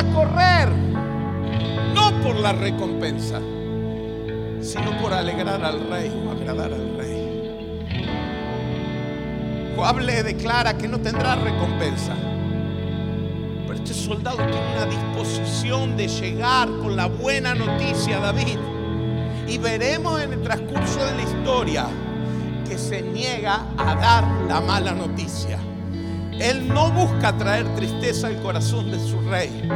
A 0.01 0.05
correr 0.15 0.91
por 2.23 2.37
la 2.37 2.53
recompensa. 2.53 3.41
sino 4.63 4.91
por 5.01 5.13
alegrar 5.15 5.65
al 5.65 5.89
rey 5.89 6.13
o 6.27 6.31
agradar 6.31 6.73
al 6.73 6.97
rey. 6.99 7.17
Joab 9.75 10.01
le 10.01 10.23
declara 10.23 10.77
que 10.77 10.87
no 10.87 11.01
tendrá 11.01 11.35
recompensa. 11.35 12.15
Pero 13.67 13.75
este 13.75 13.95
soldado 13.95 14.37
tiene 14.37 14.75
una 14.77 14.85
disposición 14.85 15.97
de 15.97 16.09
llegar 16.09 16.69
con 16.69 16.95
la 16.95 17.07
buena 17.07 17.55
noticia 17.55 18.19
a 18.19 18.21
David. 18.21 18.59
Y 19.49 19.57
veremos 19.57 20.21
en 20.21 20.35
el 20.35 20.43
transcurso 20.43 21.05
de 21.07 21.15
la 21.15 21.23
historia 21.23 21.87
que 22.69 22.77
se 22.77 23.01
niega 23.01 23.65
a 23.79 23.95
dar 23.95 24.25
la 24.47 24.61
mala 24.61 24.93
noticia. 24.93 25.59
Él 26.41 26.67
no 26.69 26.91
busca 26.91 27.37
traer 27.37 27.69
tristeza 27.75 28.29
al 28.29 28.41
corazón 28.41 28.91
de 28.91 28.99
su 28.99 29.21
rey, 29.29 29.69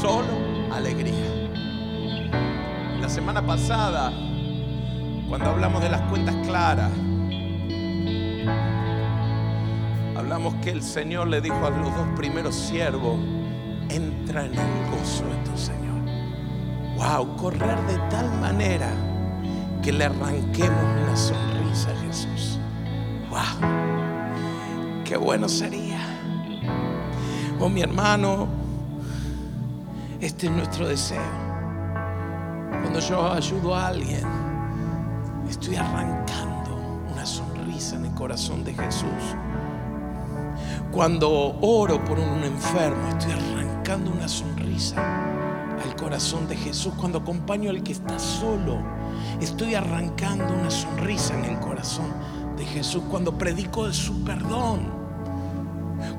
solo 0.00 0.28
alegría. 0.72 1.12
La 3.00 3.08
semana 3.08 3.44
pasada, 3.44 4.12
cuando 5.28 5.50
hablamos 5.50 5.82
de 5.82 5.88
las 5.88 6.02
cuentas 6.02 6.36
claras, 6.46 6.92
hablamos 10.16 10.54
que 10.62 10.70
el 10.70 10.82
Señor 10.84 11.26
le 11.26 11.40
dijo 11.40 11.66
a 11.66 11.70
los 11.70 11.92
dos 11.92 12.06
primeros 12.14 12.54
siervos, 12.54 13.18
entra 13.88 14.44
en 14.44 14.52
el 14.52 14.90
gozo 14.90 15.24
de 15.24 15.50
tu 15.50 15.58
Señor. 15.58 16.02
Wow, 16.96 17.36
correr 17.36 17.80
de 17.88 17.98
tal 18.10 18.30
manera 18.40 18.92
que 19.82 19.92
le 19.92 20.04
arranquemos 20.04 20.84
una 21.02 21.16
sonrisa 21.16 21.90
a 21.90 21.96
Jesús. 22.06 22.60
Wow, 23.28 25.02
qué 25.04 25.16
bueno 25.16 25.48
sería. 25.48 25.95
Oh, 27.58 27.70
mi 27.70 27.80
hermano, 27.80 28.48
este 30.20 30.46
es 30.46 30.52
nuestro 30.52 30.88
deseo. 30.88 31.22
Cuando 32.82 33.00
yo 33.00 33.32
ayudo 33.32 33.74
a 33.74 33.86
alguien, 33.86 34.26
estoy 35.48 35.76
arrancando 35.76 36.76
una 37.10 37.24
sonrisa 37.24 37.96
en 37.96 38.04
el 38.04 38.14
corazón 38.14 38.62
de 38.62 38.74
Jesús. 38.74 39.08
Cuando 40.92 41.30
oro 41.62 42.04
por 42.04 42.18
un 42.18 42.44
enfermo, 42.44 43.08
estoy 43.08 43.32
arrancando 43.32 44.10
una 44.10 44.28
sonrisa 44.28 44.96
al 45.82 45.96
corazón 45.96 46.46
de 46.48 46.56
Jesús. 46.56 46.92
Cuando 47.00 47.20
acompaño 47.20 47.70
al 47.70 47.82
que 47.82 47.92
está 47.92 48.18
solo, 48.18 48.82
estoy 49.40 49.74
arrancando 49.74 50.44
una 50.52 50.70
sonrisa 50.70 51.32
en 51.38 51.46
el 51.46 51.58
corazón 51.60 52.12
de 52.58 52.66
Jesús. 52.66 53.02
Cuando 53.10 53.38
predico 53.38 53.86
de 53.86 53.94
su 53.94 54.22
perdón, 54.24 55.05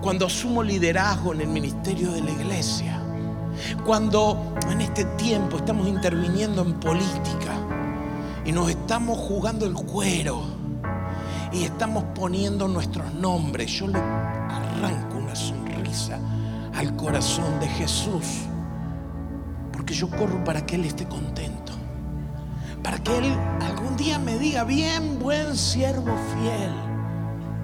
cuando 0.01 0.25
asumo 0.25 0.63
liderazgo 0.63 1.34
en 1.34 1.41
el 1.41 1.48
ministerio 1.48 2.12
de 2.12 2.22
la 2.22 2.31
iglesia, 2.31 3.01
cuando 3.86 4.55
en 4.69 4.81
este 4.81 5.05
tiempo 5.17 5.57
estamos 5.57 5.88
interviniendo 5.88 6.62
en 6.62 6.74
política 6.79 7.53
y 8.46 8.51
nos 8.51 8.69
estamos 8.69 9.17
jugando 9.17 9.65
el 9.65 9.74
cuero 9.74 10.41
y 11.51 11.63
estamos 11.63 12.03
poniendo 12.15 12.67
nuestros 12.67 13.13
nombres, 13.13 13.72
yo 13.72 13.88
le 13.88 14.00
arranco 14.00 15.17
una 15.17 15.36
sonrisa 15.36 16.19
al 16.75 16.96
corazón 16.96 17.60
de 17.60 17.67
Jesús. 17.67 18.43
Porque 19.72 19.93
yo 19.93 20.10
corro 20.10 20.43
para 20.43 20.65
que 20.65 20.75
Él 20.75 20.86
esté 20.86 21.05
contento. 21.07 21.74
Para 22.84 23.00
que 23.00 23.17
Él 23.17 23.34
algún 23.62 23.98
día 23.98 24.19
me 24.19 24.38
diga, 24.38 24.63
bien, 24.63 25.19
buen 25.19 25.55
siervo 25.55 26.15
fiel. 26.34 26.72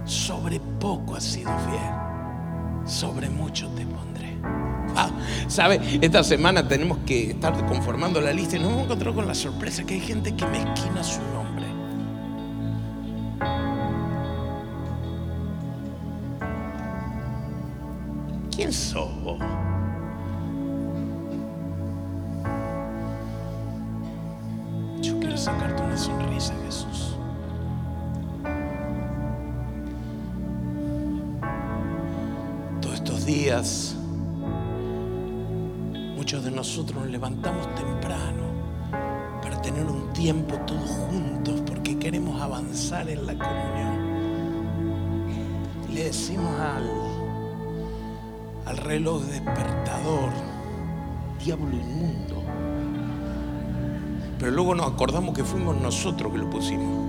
Sobre 0.05 0.60
poco 0.60 1.15
has 1.15 1.24
sido 1.24 1.51
fiel. 1.70 2.02
Sobre 2.86 3.30
mucho 3.30 3.70
te 3.70 3.86
pondré. 3.86 4.38
Ah, 4.96 5.10
¿Sabe? 5.48 5.80
Esta 6.02 6.24
semana 6.24 6.68
tenemos 6.68 7.00
que 7.06 7.32
estar 7.32 7.66
conformando 7.66 8.22
la 8.22 8.34
lista 8.34 8.58
y 8.58 8.60
nos 8.60 8.72
hemos 8.72 8.84
encontrado 8.84 9.16
con 9.16 9.28
la 9.28 9.36
sorpresa 9.36 9.84
que 9.84 9.96
hay 9.96 10.02
gente 10.02 10.36
que 10.36 10.46
mezquina 10.46 11.04
su 11.04 11.22
nombre. 11.34 11.66
¿Quién 18.55 18.72
sos 18.72 19.10
vos? 19.24 19.40
Nosotros 36.75 37.03
nos 37.03 37.12
levantamos 37.12 37.68
temprano 37.75 38.42
para 39.44 39.62
tener 39.62 39.86
un 39.86 40.12
tiempo 40.12 40.55
todos 40.66 40.90
juntos 40.90 41.62
porque 41.68 42.00
queremos 42.00 42.42
avanzar 42.42 43.07
en 43.07 43.27
la 43.27 43.33
comunión. 43.33 44.00
Le 45.94 46.05
decimos 46.05 46.51
al, 46.59 46.90
al 48.66 48.77
reloj 48.77 49.22
despertador, 49.22 50.31
diablo 51.46 51.75
inmundo. 51.75 52.42
Pero 54.40 54.51
luego 54.51 54.74
nos 54.74 54.94
acordamos 54.94 55.36
que 55.36 55.44
fuimos 55.44 55.79
nosotros 55.79 56.31
que 56.31 56.40
lo 56.40 56.50
pusimos. 56.50 57.07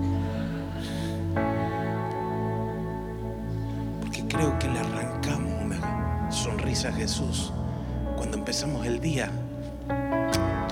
Porque 4.02 4.26
creo 4.28 4.58
que 4.58 4.68
le 4.68 4.78
arrancamos 4.78 5.52
una 5.64 6.30
sonrisa 6.30 6.90
a 6.90 6.92
Jesús 6.92 7.50
cuando 8.14 8.36
empezamos 8.36 8.86
el 8.86 9.00
día, 9.00 9.30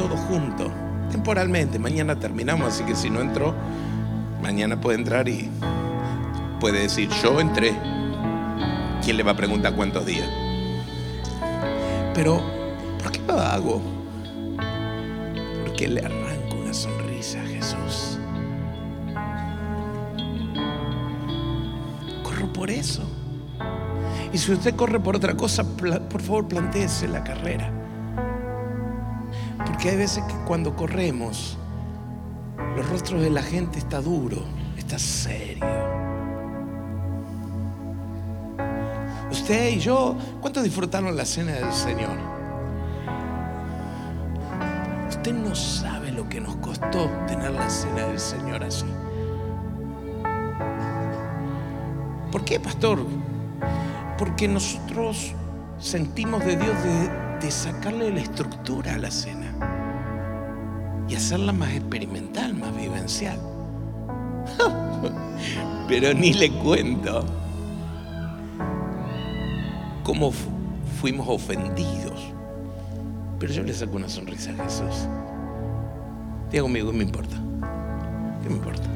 todos 0.02 0.18
juntos, 0.20 0.68
temporalmente. 1.12 1.78
Mañana 1.78 2.18
terminamos, 2.18 2.74
así 2.74 2.84
que 2.84 2.96
si 2.96 3.08
no 3.08 3.20
entró, 3.20 3.54
mañana 4.42 4.80
puede 4.80 4.98
entrar 4.98 5.28
y 5.28 5.48
puede 6.58 6.80
decir, 6.80 7.08
yo 7.22 7.38
entré. 7.40 7.72
¿Quién 9.04 9.16
le 9.16 9.22
va 9.22 9.32
a 9.32 9.36
preguntar 9.36 9.74
cuántos 9.74 10.04
días? 10.04 10.28
Pero, 12.14 12.42
¿por 13.00 13.12
qué 13.12 13.20
lo 13.26 13.34
hago? 13.34 13.80
Porque 15.64 15.88
le 15.88 16.00
arranco 16.00 16.56
una 16.56 16.74
sonrisa 16.74 17.40
a 17.40 17.46
Jesús. 17.46 18.18
Corro 22.24 22.52
por 22.52 22.70
eso. 22.70 23.02
Y 24.32 24.38
si 24.38 24.52
usted 24.52 24.74
corre 24.74 24.98
por 24.98 25.14
otra 25.16 25.34
cosa, 25.36 25.64
por 25.64 26.22
favor, 26.22 26.48
plantéese 26.48 27.06
la 27.06 27.22
carrera. 27.22 27.81
Porque 29.72 29.88
hay 29.88 29.96
veces 29.96 30.22
que 30.24 30.34
cuando 30.44 30.76
corremos, 30.76 31.56
los 32.76 32.86
rostros 32.90 33.22
de 33.22 33.30
la 33.30 33.42
gente 33.42 33.78
está 33.78 34.02
duro, 34.02 34.44
está 34.76 34.98
serio. 34.98 35.64
Usted 39.30 39.70
y 39.70 39.78
yo, 39.78 40.14
¿cuántos 40.42 40.62
disfrutaron 40.62 41.16
la 41.16 41.24
cena 41.24 41.52
del 41.52 41.72
Señor? 41.72 42.18
Usted 45.08 45.32
no 45.32 45.54
sabe 45.54 46.12
lo 46.12 46.28
que 46.28 46.38
nos 46.38 46.54
costó 46.56 47.08
tener 47.26 47.50
la 47.52 47.70
cena 47.70 48.08
del 48.08 48.20
Señor 48.20 48.62
así. 48.62 48.84
¿Por 52.30 52.44
qué, 52.44 52.60
pastor? 52.60 53.06
Porque 54.18 54.46
nosotros 54.48 55.32
sentimos 55.78 56.44
de 56.44 56.56
Dios 56.56 56.82
de, 56.84 57.38
de 57.40 57.50
sacarle 57.50 58.10
la 58.10 58.20
estructura 58.20 58.94
a 58.96 58.98
la 58.98 59.10
cena 59.10 59.41
y 61.12 61.14
hacerla 61.14 61.52
más 61.52 61.70
experimental, 61.74 62.54
más 62.54 62.74
vivencial. 62.74 63.38
Pero 65.88 66.14
ni 66.14 66.32
le 66.32 66.50
cuento 66.50 67.22
cómo 70.04 70.30
fu- 70.32 70.48
fuimos 71.02 71.28
ofendidos. 71.28 72.18
Pero 73.38 73.52
yo 73.52 73.62
le 73.62 73.74
saco 73.74 73.96
una 73.96 74.08
sonrisa 74.08 74.52
a 74.52 74.64
Jesús. 74.64 75.06
Diga 76.50 76.62
conmigo, 76.62 76.90
¿qué 76.92 76.96
me 76.96 77.04
importa? 77.04 77.36
¿Qué 78.42 78.48
me 78.48 78.56
importa? 78.56 78.88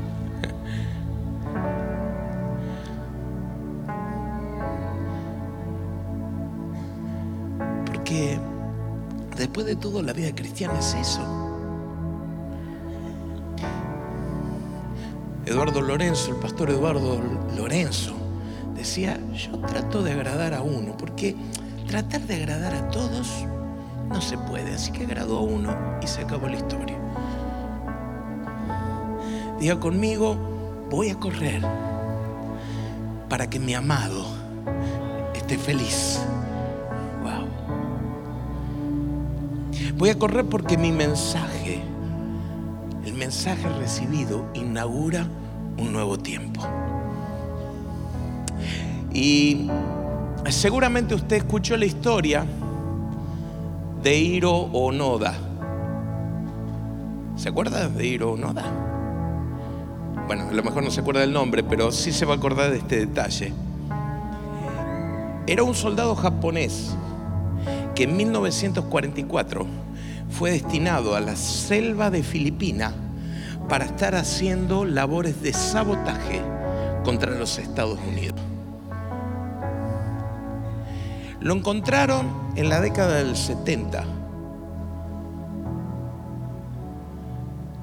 Porque 7.87 8.38
después 9.37 9.66
de 9.66 9.76
todo 9.76 10.02
la 10.02 10.12
vida 10.12 10.35
cristiana 10.35 10.79
es 10.79 10.94
eso. 10.94 11.45
Eduardo 15.46 15.80
Lorenzo, 15.80 16.32
el 16.32 16.37
pastor 16.38 16.70
Eduardo 16.70 17.20
Lorenzo, 17.56 18.14
decía, 18.74 19.20
yo 19.32 19.56
trato 19.61 20.02
de 20.02 20.11
agradar 20.11 20.52
a 20.54 20.61
uno, 20.61 20.96
porque 20.96 21.37
tratar 21.87 22.22
de 22.22 22.35
agradar 22.35 22.74
a 22.74 22.90
todos 22.90 23.44
no 24.09 24.20
se 24.20 24.37
puede, 24.38 24.74
así 24.74 24.90
que 24.90 25.04
agradó 25.04 25.38
a 25.38 25.42
uno 25.42 25.76
y 26.02 26.06
se 26.09 26.22
acabó 26.22 26.48
la 26.48 26.56
historia. 26.56 26.98
Diga 29.61 29.78
conmigo, 29.78 30.37
voy 30.90 31.11
a 31.11 31.14
correr 31.14 31.62
para 33.28 33.48
que 33.48 33.61
mi 33.61 33.74
amado 33.74 34.26
esté 35.32 35.59
feliz. 35.59 36.20
Wow. 37.22 37.46
Voy 39.96 40.11
a 40.11 40.18
correr 40.18 40.44
porque 40.46 40.76
mi 40.76 40.90
mensaje 40.90 41.82
mensaje 43.26 43.68
recibido 43.80 44.46
inaugura 44.54 45.26
un 45.78 45.92
nuevo 45.92 46.16
tiempo. 46.16 46.60
Y 49.12 49.68
seguramente 50.48 51.16
usted 51.16 51.38
escuchó 51.38 51.76
la 51.76 51.86
historia 51.86 52.46
de 54.00 54.16
Hiro 54.16 54.52
Onoda. 54.52 55.34
¿Se 57.34 57.48
acuerda 57.48 57.88
de 57.88 58.06
Hiro 58.06 58.34
Onoda? 58.34 58.62
Bueno, 60.28 60.44
a 60.48 60.52
lo 60.52 60.62
mejor 60.62 60.84
no 60.84 60.92
se 60.92 61.00
acuerda 61.00 61.22
del 61.22 61.32
nombre, 61.32 61.64
pero 61.64 61.90
sí 61.90 62.12
se 62.12 62.26
va 62.26 62.34
a 62.34 62.36
acordar 62.36 62.70
de 62.70 62.76
este 62.78 63.06
detalle. 63.06 63.52
Era 65.48 65.64
un 65.64 65.74
soldado 65.74 66.14
japonés 66.14 66.94
que 67.96 68.04
en 68.04 68.16
1944 68.16 69.66
fue 70.30 70.52
destinado 70.52 71.16
a 71.16 71.20
la 71.20 71.34
selva 71.34 72.08
de 72.10 72.22
Filipinas 72.22 72.92
para 73.68 73.85
estar 73.85 74.14
haciendo 74.14 74.85
labores 74.85 75.42
de 75.42 75.52
sabotaje 75.52 76.42
contra 77.05 77.33
los 77.33 77.59
Estados 77.59 77.98
Unidos. 78.07 78.40
Lo 81.40 81.55
encontraron 81.55 82.26
en 82.57 82.68
la 82.68 82.81
década 82.81 83.16
del 83.16 83.37
70, 83.37 84.05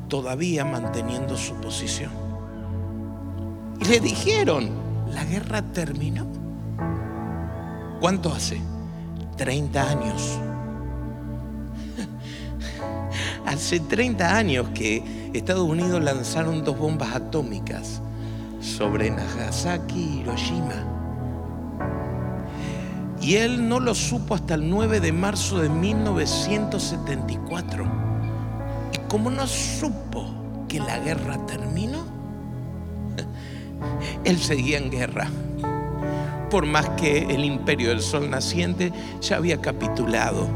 todavía 0.10 0.65
manteniendo 0.65 1.38
su 1.38 1.54
posición. 1.56 2.12
Y 3.80 3.86
le 3.86 4.00
dijeron, 4.00 4.69
la 5.12 5.24
guerra 5.26 5.62
terminó. 5.62 6.26
¿Cuánto 8.00 8.34
hace? 8.34 8.60
30 9.38 9.89
años. 9.89 10.39
Hace 13.46 13.80
30 13.80 14.36
años 14.36 14.69
que 14.74 15.22
Estados 15.34 15.67
Unidos 15.67 16.02
lanzaron 16.04 16.63
dos 16.63 16.78
bombas 16.78 17.15
atómicas 17.15 18.04
sobre 18.62 19.10
Nagasaki 19.10 20.00
y 20.00 20.19
Hiroshima. 20.19 20.76
Y 23.19 23.34
él 23.36 23.67
no 23.67 23.80
lo 23.80 23.96
supo 23.96 24.36
hasta 24.36 24.54
el 24.54 24.69
9 24.69 25.00
de 25.00 25.12
marzo 25.12 25.58
de 25.60 25.69
1974. 25.69 27.86
Y 28.93 29.00
como 29.10 29.32
no 29.32 29.48
supo 29.48 30.28
que 30.67 30.80
la 30.80 31.00
guerra 31.00 31.43
terminó, 31.48 32.04
él 34.26 34.38
seguía 34.38 34.78
en 34.78 34.91
guerra. 34.91 35.30
Por 36.52 36.67
más 36.67 36.89
que 36.89 37.24
el 37.34 37.43
imperio 37.43 37.89
del 37.89 38.02
sol 38.02 38.30
naciente 38.30 38.93
ya 39.22 39.38
había 39.38 39.60
capitulado 39.62 40.48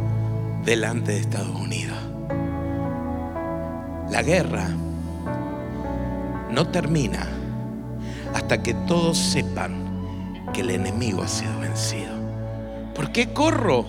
delante 0.64 1.14
de 1.14 1.20
Estados 1.20 1.56
Unidos. 1.56 1.98
La 4.12 4.22
guerra 4.22 4.70
no 6.52 6.68
termina 6.68 7.28
hasta 8.34 8.64
que 8.64 8.74
todos 8.74 9.18
sepan 9.18 10.48
que 10.54 10.62
el 10.62 10.70
enemigo 10.70 11.24
ha 11.24 11.28
sido 11.28 11.60
vencido. 11.60 12.16
¿Por 12.96 13.12
qué 13.12 13.34
corro? 13.34 13.86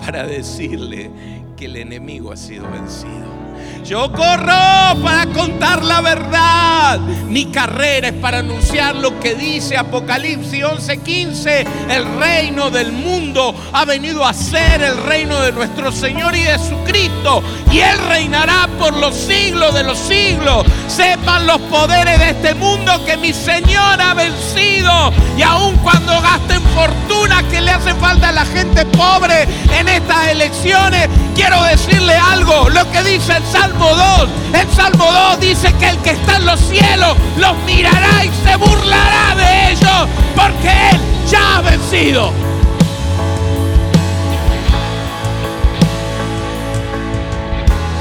Para 0.00 0.26
decirle 0.26 1.10
que 1.56 1.64
el 1.64 1.76
enemigo 1.76 2.30
ha 2.30 2.36
sido 2.36 2.70
vencido. 2.70 3.47
Yo 3.84 4.12
corro 4.12 5.02
para 5.02 5.26
contar 5.32 5.82
la 5.82 6.00
verdad. 6.00 6.98
Mi 6.98 7.46
carrera 7.46 8.08
es 8.08 8.14
para 8.14 8.40
anunciar 8.40 8.96
lo 8.96 9.18
que 9.18 9.34
dice 9.34 9.76
Apocalipsis 9.76 10.62
11:15. 10.62 11.66
El 11.88 12.04
reino 12.18 12.70
del 12.70 12.92
mundo 12.92 13.54
ha 13.72 13.84
venido 13.84 14.26
a 14.26 14.34
ser 14.34 14.82
el 14.82 14.96
reino 15.04 15.40
de 15.40 15.52
nuestro 15.52 15.90
Señor 15.90 16.36
y 16.36 16.42
de 16.42 16.58
Jesucristo. 16.58 17.42
Y 17.72 17.78
Él 17.78 17.98
reinará 18.08 18.68
por 18.78 18.94
los 18.96 19.14
siglos 19.14 19.74
de 19.74 19.84
los 19.84 19.98
siglos. 19.98 20.66
Sepan 20.88 21.46
los 21.46 21.60
poderes 21.62 22.18
de 22.18 22.30
este 22.30 22.54
mundo 22.54 23.04
que 23.04 23.16
mi 23.16 23.32
Señor 23.32 24.00
ha 24.00 24.14
vencido. 24.14 25.12
Y 25.36 25.42
aun 25.42 25.76
cuando 25.76 26.20
gasten 26.20 26.62
fortuna 26.74 27.42
que 27.50 27.60
le 27.60 27.70
hace 27.70 27.94
falta 27.94 28.30
a 28.30 28.32
la 28.32 28.44
gente 28.46 28.84
pobre 28.86 29.46
en 29.78 29.88
estas 29.88 30.28
elecciones, 30.28 31.08
quiero 31.34 31.62
decirle 31.64 32.14
algo. 32.14 32.68
Lo 32.70 32.90
que 32.90 33.02
dice 33.04 33.36
el 33.36 33.44
Salmo 33.44 33.94
2. 33.94 34.28
El 34.54 34.68
Salmo 34.74 35.04
2 35.12 35.40
dice 35.40 35.72
que 35.74 35.90
el 35.90 35.98
que 35.98 36.10
está 36.10 36.36
en 36.36 36.46
los 36.46 36.58
cielos 36.58 37.16
los 37.36 37.56
mirará 37.66 38.24
y 38.24 38.30
se 38.44 38.56
burlará 38.56 39.34
de 39.36 39.72
ellos 39.72 40.08
porque 40.34 40.68
Él 40.90 41.00
ya 41.30 41.58
ha 41.58 41.60
vencido. 41.60 42.32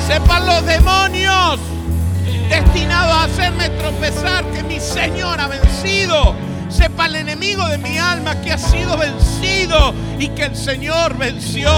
Sepan 0.07 0.45
los 0.45 0.65
demonios 0.65 1.59
destinados 2.49 3.13
a 3.13 3.23
hacerme 3.25 3.69
tropezar 3.71 4.45
que 4.51 4.63
mi 4.63 4.79
Señor 4.79 5.39
ha 5.39 5.47
vencido. 5.47 6.35
Sepa 6.69 7.05
el 7.05 7.15
enemigo 7.15 7.67
de 7.69 7.77
mi 7.77 7.97
alma 7.97 8.39
que 8.41 8.51
ha 8.51 8.57
sido 8.57 8.97
vencido 8.97 9.93
y 10.19 10.27
que 10.29 10.43
el 10.43 10.55
Señor 10.55 11.17
venció. 11.17 11.71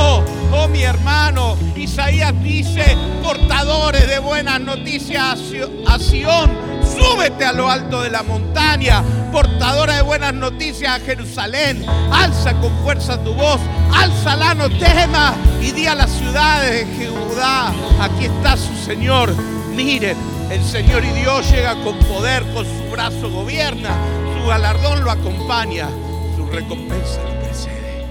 Oh 0.51 0.67
mi 0.67 0.81
hermano, 0.81 1.57
Isaías 1.75 2.33
dice, 2.41 2.97
portadores 3.21 4.07
de 4.07 4.19
buenas 4.19 4.59
noticias 4.59 5.39
a 5.87 5.99
Sión, 5.99 6.51
súbete 6.97 7.45
a 7.45 7.53
lo 7.53 7.69
alto 7.69 8.01
de 8.01 8.09
la 8.09 8.23
montaña, 8.23 9.03
portadora 9.31 9.95
de 9.95 10.01
buenas 10.01 10.33
noticias 10.33 10.99
a 10.99 11.05
Jerusalén, 11.05 11.85
alza 12.11 12.53
con 12.53 12.75
fuerza 12.79 13.23
tu 13.23 13.33
voz, 13.35 13.59
alza 13.93 14.55
no 14.55 14.69
temas 14.69 15.35
y 15.61 15.71
di 15.71 15.85
a 15.85 15.95
las 15.95 16.09
ciudades 16.09 16.87
de 16.97 17.07
Judá, 17.07 17.71
aquí 18.01 18.25
está 18.25 18.57
su 18.57 18.75
Señor. 18.85 19.33
Miren, 19.75 20.17
el 20.51 20.63
Señor 20.63 21.03
y 21.05 21.09
Dios 21.09 21.51
llega 21.51 21.75
con 21.83 21.97
poder, 21.99 22.43
con 22.53 22.65
su 22.65 22.91
brazo 22.91 23.29
gobierna, 23.29 23.95
su 24.35 24.47
galardón 24.47 25.03
lo 25.03 25.11
acompaña, 25.11 25.89
su 26.35 26.45
recompensa 26.47 27.21
lo 27.23 27.39
precede. 27.39 28.05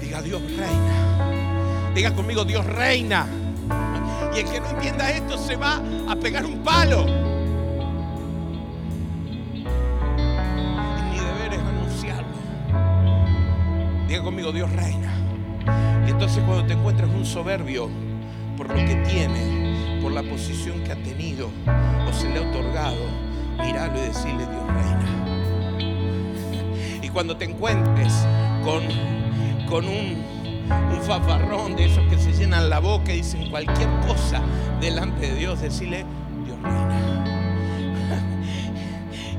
Diga 0.00 0.20
Dios 0.22 0.42
reina. 0.56 1.92
Diga 1.94 2.12
conmigo 2.14 2.44
Dios 2.44 2.66
reina. 2.66 3.26
Y 4.34 4.40
el 4.40 4.44
que 4.50 4.60
no 4.60 4.70
entienda 4.70 5.10
esto 5.10 5.38
se 5.38 5.56
va 5.56 5.80
a 6.08 6.16
pegar 6.16 6.44
un 6.44 6.64
palo. 6.64 7.06
Y 9.54 11.02
mi 11.10 11.18
deber 11.18 11.52
es 11.52 11.60
anunciarlo. 11.60 12.36
Diga 14.08 14.22
conmigo 14.22 14.50
Dios 14.50 14.70
reina. 14.72 15.12
Y 16.06 16.10
entonces 16.10 16.42
cuando 16.44 16.66
te 16.66 16.72
encuentres 16.72 17.08
un 17.08 17.24
soberbio 17.24 17.88
por 18.56 18.68
lo 18.68 18.74
que 18.74 18.96
tiene, 19.08 19.59
por 20.00 20.12
la 20.12 20.22
posición 20.22 20.82
que 20.82 20.92
ha 20.92 21.02
tenido 21.02 21.50
o 22.08 22.12
se 22.12 22.28
le 22.28 22.38
ha 22.38 22.42
otorgado, 22.42 22.96
mirarlo 23.58 23.98
y 23.98 24.02
decirle, 24.02 24.46
Dios 24.46 24.66
reina. 24.66 25.06
Y 27.02 27.08
cuando 27.08 27.36
te 27.36 27.44
encuentres 27.44 28.12
con, 28.64 28.82
con 29.68 29.86
un, 29.86 30.24
un 30.92 31.02
fafarrón 31.02 31.76
de 31.76 31.86
esos 31.86 32.04
que 32.08 32.18
se 32.18 32.32
llenan 32.32 32.70
la 32.70 32.78
boca 32.78 33.12
y 33.12 33.18
dicen 33.18 33.50
cualquier 33.50 33.88
cosa 34.06 34.40
delante 34.80 35.28
de 35.28 35.34
Dios, 35.34 35.60
decirle, 35.60 36.04
Dios 36.44 36.60
reina. 36.62 37.26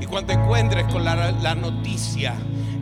Y 0.00 0.06
cuando 0.06 0.32
te 0.32 0.40
encuentres 0.40 0.84
con 0.92 1.04
la, 1.04 1.32
la 1.32 1.54
noticia 1.54 2.34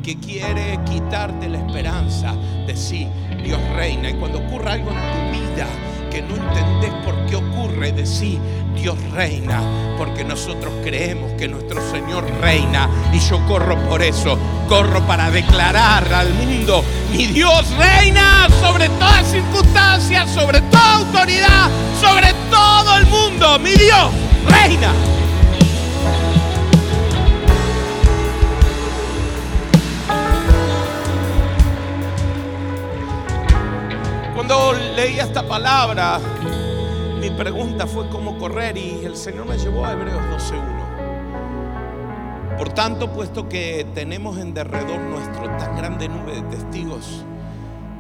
que 0.03 0.19
quiere 0.19 0.79
quitarte 0.85 1.49
la 1.49 1.59
esperanza, 1.59 2.35
decir, 2.67 3.09
Dios 3.43 3.61
reina. 3.77 4.11
Y 4.11 4.15
cuando 4.15 4.39
ocurra 4.39 4.73
algo 4.73 4.91
en 4.91 4.97
tu 4.97 5.39
vida, 5.39 5.67
que 6.11 6.23
no 6.23 6.35
entendés 6.37 6.93
por 7.05 7.15
qué 7.27 7.37
ocurre, 7.37 7.93
decir 7.93 8.39
Dios 8.75 8.97
reina, 9.13 9.61
porque 9.97 10.25
nosotros 10.25 10.73
creemos 10.83 11.33
que 11.33 11.49
nuestro 11.49 11.81
Señor 11.91 12.25
reina 12.41 12.89
y 13.13 13.19
yo 13.21 13.45
corro 13.47 13.77
por 13.89 14.03
eso, 14.03 14.39
corro 14.69 15.01
para 15.07 15.31
declarar 15.31 16.13
al 16.13 16.33
mundo, 16.35 16.85
mi 17.13 17.27
Dios 17.27 17.71
reina 17.77 18.49
sobre 18.61 18.89
todas 18.91 19.31
circunstancias, 19.31 20.31
sobre 20.31 20.61
toda 20.63 20.97
autoridad, 20.97 21.69
sobre 22.01 22.33
todo 22.51 22.97
el 22.97 23.07
mundo, 23.07 23.59
mi 23.59 23.73
Dios 23.73 24.11
reina. 24.49 24.93
Cuando 34.51 34.73
leí 34.97 35.21
esta 35.21 35.45
palabra, 35.45 36.19
mi 37.21 37.31
pregunta 37.31 37.87
fue 37.87 38.09
cómo 38.09 38.37
correr 38.37 38.77
y 38.77 39.05
el 39.05 39.15
Señor 39.15 39.47
me 39.47 39.57
llevó 39.57 39.87
a 39.87 39.93
Hebreos 39.93 40.21
12.1. 40.51 42.57
Por 42.59 42.71
tanto, 42.71 43.13
puesto 43.13 43.49
que 43.49 43.87
tenemos 43.95 44.39
en 44.39 44.53
derredor 44.53 44.99
nuestro 45.03 45.45
tan 45.57 45.77
grande 45.77 46.09
nube 46.09 46.35
de 46.35 46.43
testigos, 46.57 47.25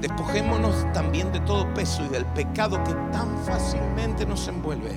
despojémonos 0.00 0.92
también 0.92 1.30
de 1.30 1.38
todo 1.38 1.72
peso 1.72 2.04
y 2.04 2.08
del 2.08 2.26
pecado 2.26 2.82
que 2.82 2.94
tan 3.12 3.38
fácilmente 3.46 4.26
nos 4.26 4.48
envuelve 4.48 4.90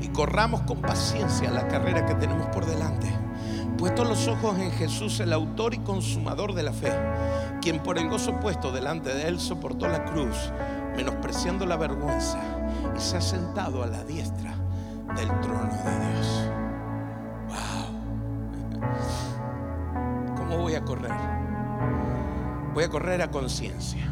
y 0.00 0.06
corramos 0.10 0.60
con 0.62 0.82
paciencia 0.82 1.50
la 1.50 1.66
carrera 1.66 2.06
que 2.06 2.14
tenemos 2.14 2.46
por 2.54 2.64
delante. 2.64 3.08
Puesto 3.76 4.04
los 4.04 4.28
ojos 4.28 4.56
en 4.60 4.70
Jesús, 4.70 5.18
el 5.18 5.32
autor 5.32 5.74
y 5.74 5.78
consumador 5.78 6.54
de 6.54 6.62
la 6.62 6.72
fe 6.72 6.92
quien 7.66 7.80
por 7.80 7.98
el 7.98 8.08
gozo 8.08 8.38
puesto 8.38 8.70
delante 8.70 9.12
de 9.12 9.26
él 9.26 9.40
soportó 9.40 9.88
la 9.88 10.04
cruz, 10.04 10.52
menospreciando 10.96 11.66
la 11.66 11.76
vergüenza, 11.76 12.38
y 12.96 13.00
se 13.00 13.18
ha 13.18 13.20
sentado 13.20 13.82
a 13.82 13.86
la 13.86 14.02
diestra 14.04 14.54
del 15.14 15.28
trono 15.40 15.70
de 15.84 15.98
Dios. 16.08 16.50
Wow. 17.48 17.86
¿Cómo 20.36 20.58
voy 20.58 20.74
a 20.74 20.82
correr? 20.82 21.12
Voy 22.74 22.84
a 22.84 22.88
correr 22.88 23.22
a 23.22 23.30
conciencia. 23.30 24.04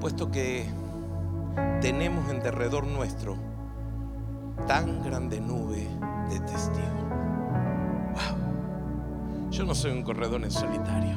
Puesto 0.00 0.30
que 0.30 0.66
tenemos 1.80 2.30
en 2.30 2.40
derredor 2.40 2.86
nuestro 2.86 3.36
tan 4.66 5.02
grande 5.02 5.40
nube 5.40 5.88
de 6.30 6.40
testigos. 6.40 7.08
Wow. 8.12 9.50
Yo 9.50 9.64
no 9.64 9.74
soy 9.74 9.92
un 9.92 10.02
corredor 10.02 10.42
en 10.44 10.50
solitario. 10.50 11.16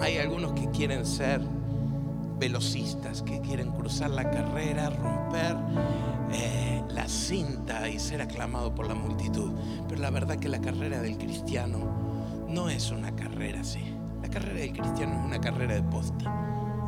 Hay 0.00 0.18
algunos 0.18 0.52
que 0.52 0.68
quieren 0.70 1.04
ser 1.04 1.40
velocistas, 2.38 3.22
que 3.22 3.40
quieren 3.40 3.70
cruzar 3.70 4.10
la 4.10 4.30
carrera, 4.30 4.88
romper 4.90 5.56
eh, 6.32 6.82
la 6.88 7.06
cinta 7.06 7.88
y 7.88 7.98
ser 7.98 8.22
aclamado 8.22 8.74
por 8.74 8.86
la 8.86 8.94
multitud. 8.94 9.52
Pero 9.88 10.00
la 10.00 10.10
verdad 10.10 10.36
que 10.36 10.48
la 10.48 10.60
carrera 10.60 11.02
del 11.02 11.18
cristiano 11.18 11.78
no 12.48 12.70
es 12.70 12.90
una 12.90 13.14
carrera 13.14 13.60
así. 13.60 13.82
La 14.22 14.28
carrera 14.28 14.60
del 14.60 14.72
cristiano 14.72 15.20
es 15.20 15.26
una 15.26 15.40
carrera 15.40 15.74
de 15.74 15.82
poste. 15.82 16.24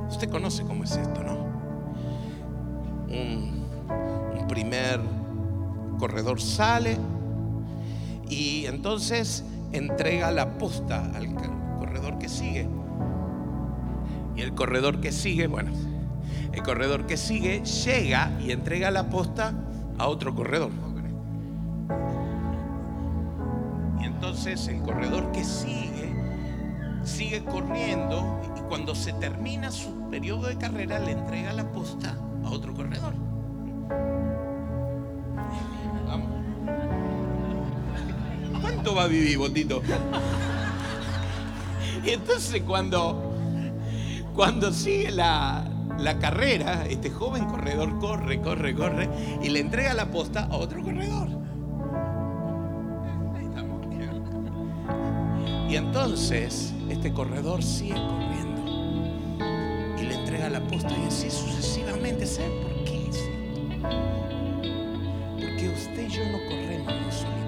Usted 0.09 0.31
conoce 0.31 0.65
cómo 0.65 0.85
es 0.85 0.93
esto, 0.97 1.23
¿no? 1.23 1.53
Un 3.09 4.47
primer 4.49 5.01
corredor 5.99 6.41
sale 6.41 6.97
y 8.29 8.65
entonces 8.67 9.45
entrega 9.73 10.31
la 10.31 10.59
posta 10.59 11.11
al 11.15 11.35
corredor 11.79 12.19
que 12.19 12.29
sigue. 12.29 12.67
Y 14.37 14.41
el 14.41 14.55
corredor 14.55 15.01
que 15.01 15.13
sigue, 15.13 15.47
bueno, 15.47 15.73
el 16.53 16.63
corredor 16.63 17.07
que 17.07 17.17
sigue 17.17 17.63
llega 17.65 18.31
y 18.41 18.53
entrega 18.53 18.91
la 18.91 19.09
posta 19.09 19.55
a 19.99 20.07
otro 20.09 20.35
corredor. 20.35 20.71
Y 24.01 24.05
entonces 24.05 24.69
el 24.69 24.83
corredor 24.83 25.33
que 25.33 25.45
sigue, 25.45 26.15
sigue 27.05 27.45
corriendo 27.45 28.41
y 28.57 28.61
cuando 28.69 28.95
se 28.95 29.13
termina 29.15 29.71
su 29.71 30.09
periodo 30.11 30.49
de 30.49 30.57
carrera 30.57 30.99
le 30.99 31.13
entrega 31.13 31.53
la 31.53 31.71
posta 31.71 32.17
a 32.45 32.51
otro 32.51 32.75
corredor. 32.75 33.15
¿Cuánto 38.61 38.95
va 38.95 39.05
a 39.05 39.09
vivir, 39.09 39.39
Botito? 39.39 39.83
Y 42.05 42.11
entonces 42.11 42.63
cuando 42.63 43.32
cuando 44.35 44.73
sigue 44.73 45.11
la, 45.11 45.65
carrera, 46.21 46.87
este 46.87 47.11
joven 47.11 47.45
corredor 47.47 47.99
corre, 47.99 48.41
corre, 48.41 48.75
corre 48.75 49.09
y 49.43 49.51
le 49.51 49.61
entrega 49.61 49.95
la 49.95 50.07
posta 50.07 50.49
a 50.51 50.57
otro 50.57 50.83
corredor. 50.83 51.29
Y 55.69 55.77
entonces 55.77 56.75
este 56.91 57.13
corredor 57.13 57.63
sigue 57.63 57.95
corriendo 57.95 58.63
y 59.99 60.03
le 60.03 60.15
entrega 60.15 60.51
la 60.51 60.61
posta 60.61 60.91
y 61.03 61.07
así 61.07 61.31
sucesivamente. 61.31 62.27
¿Sabe 62.27 62.51
por 62.63 62.85
qué? 62.85 63.11
Porque 65.41 65.69
usted 65.69 66.09
y 66.09 66.11
yo 66.11 66.25
no 66.31 66.39
corremos 66.49 67.25
en 67.25 67.42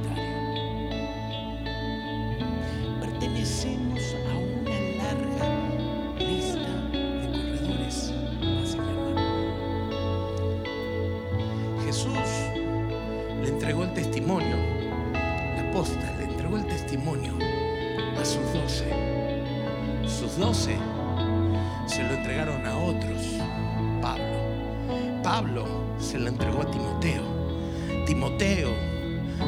Jesús 11.95 12.19
le 13.41 13.51
entregó 13.51 13.85
el 13.85 13.95
testimonio, 13.95 14.57
la 15.13 15.71
posta, 15.73 16.13
le 16.19 16.25
entregó 16.25 16.57
el 16.57 16.67
testimonio 16.67 17.35
a 18.21 18.25
sus 18.25 18.53
doce. 18.53 18.89
Sus 20.05 20.37
doce 20.37 20.77
se 21.87 22.03
lo 22.03 22.15
entregaron 22.15 22.67
a 22.67 22.77
otros. 22.79 23.23
Pablo. 24.03 25.23
Pablo 25.23 25.67
se 26.01 26.19
lo 26.19 26.31
entregó 26.31 26.63
a 26.63 26.71
Timoteo. 26.73 27.23
Timoteo 28.07 28.71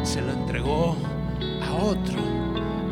se 0.04 0.22
lo 0.22 0.30
entregó 0.30 0.94
a 1.64 1.74
otro, 1.82 2.20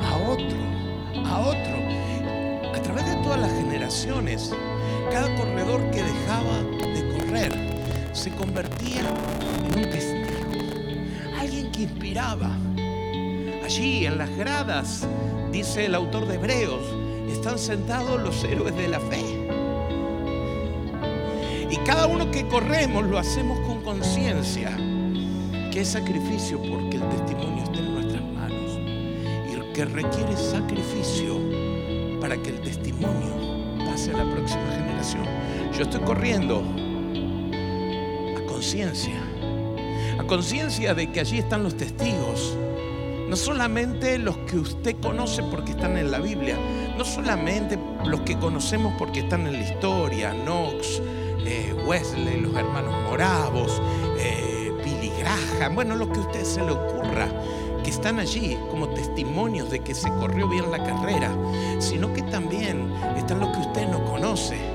a 0.02 0.30
otro, 0.30 1.28
a 1.28 1.38
otro. 1.38 2.74
A 2.76 2.82
través 2.82 3.06
de 3.06 3.14
todas 3.22 3.40
las 3.40 3.52
generaciones, 3.52 4.52
cada 5.12 5.32
corredor 5.36 5.80
que 5.92 6.02
dejaba 6.02 6.83
se 8.14 8.30
convertía 8.30 9.00
en 9.00 9.78
un 9.78 9.90
testigo, 9.90 10.50
alguien 11.38 11.70
que 11.72 11.82
inspiraba. 11.82 12.56
Allí 13.64 14.06
en 14.06 14.18
las 14.18 14.30
gradas, 14.36 15.06
dice 15.50 15.86
el 15.86 15.94
autor 15.94 16.26
de 16.26 16.36
Hebreos, 16.36 16.82
están 17.28 17.58
sentados 17.58 18.22
los 18.22 18.44
héroes 18.44 18.74
de 18.76 18.88
la 18.88 19.00
fe. 19.00 19.20
Y 21.70 21.76
cada 21.78 22.06
uno 22.06 22.30
que 22.30 22.46
corremos 22.46 23.04
lo 23.04 23.18
hacemos 23.18 23.58
con 23.66 23.82
conciencia, 23.82 24.76
que 25.72 25.80
es 25.80 25.88
sacrificio 25.88 26.62
porque 26.62 26.98
el 26.98 27.08
testimonio 27.08 27.64
está 27.64 27.78
en 27.78 27.94
nuestras 27.94 28.22
manos 28.22 28.78
y 29.50 29.72
que 29.72 29.84
requiere 29.86 30.36
sacrificio 30.36 31.40
para 32.20 32.36
que 32.36 32.50
el 32.50 32.60
testimonio 32.60 33.84
pase 33.84 34.12
a 34.12 34.18
la 34.18 34.32
próxima 34.32 34.70
generación. 34.70 35.24
Yo 35.76 35.82
estoy 35.82 36.00
corriendo 36.02 36.83
conciencia, 38.74 39.22
a 40.18 40.24
conciencia 40.24 40.94
de 40.94 41.12
que 41.12 41.20
allí 41.20 41.38
están 41.38 41.62
los 41.62 41.76
testigos. 41.76 42.58
No 43.28 43.36
solamente 43.36 44.18
los 44.18 44.36
que 44.38 44.58
usted 44.58 44.96
conoce 45.00 45.44
porque 45.44 45.70
están 45.70 45.96
en 45.96 46.10
la 46.10 46.18
Biblia, 46.18 46.58
no 46.98 47.04
solamente 47.04 47.78
los 48.04 48.22
que 48.22 48.36
conocemos 48.36 48.92
porque 48.98 49.20
están 49.20 49.46
en 49.46 49.52
la 49.52 49.60
historia, 49.60 50.32
Knox, 50.32 51.00
eh, 51.46 51.72
Wesley, 51.86 52.40
los 52.40 52.56
hermanos 52.56 52.92
Moravos, 53.08 53.80
eh, 54.18 54.72
Billy 54.84 55.12
Graham, 55.20 55.76
bueno, 55.76 55.94
lo 55.94 56.10
que 56.10 56.18
a 56.18 56.22
usted 56.22 56.42
se 56.42 56.60
le 56.60 56.72
ocurra, 56.72 57.28
que 57.84 57.90
están 57.90 58.18
allí 58.18 58.58
como 58.72 58.88
testimonios 58.88 59.70
de 59.70 59.84
que 59.84 59.94
se 59.94 60.08
corrió 60.08 60.48
bien 60.48 60.68
la 60.72 60.82
carrera, 60.82 61.32
sino 61.78 62.12
que 62.12 62.22
también 62.22 62.92
están 63.16 63.38
los 63.38 63.50
que 63.50 63.60
usted 63.60 63.88
no 63.88 64.04
conoce. 64.04 64.73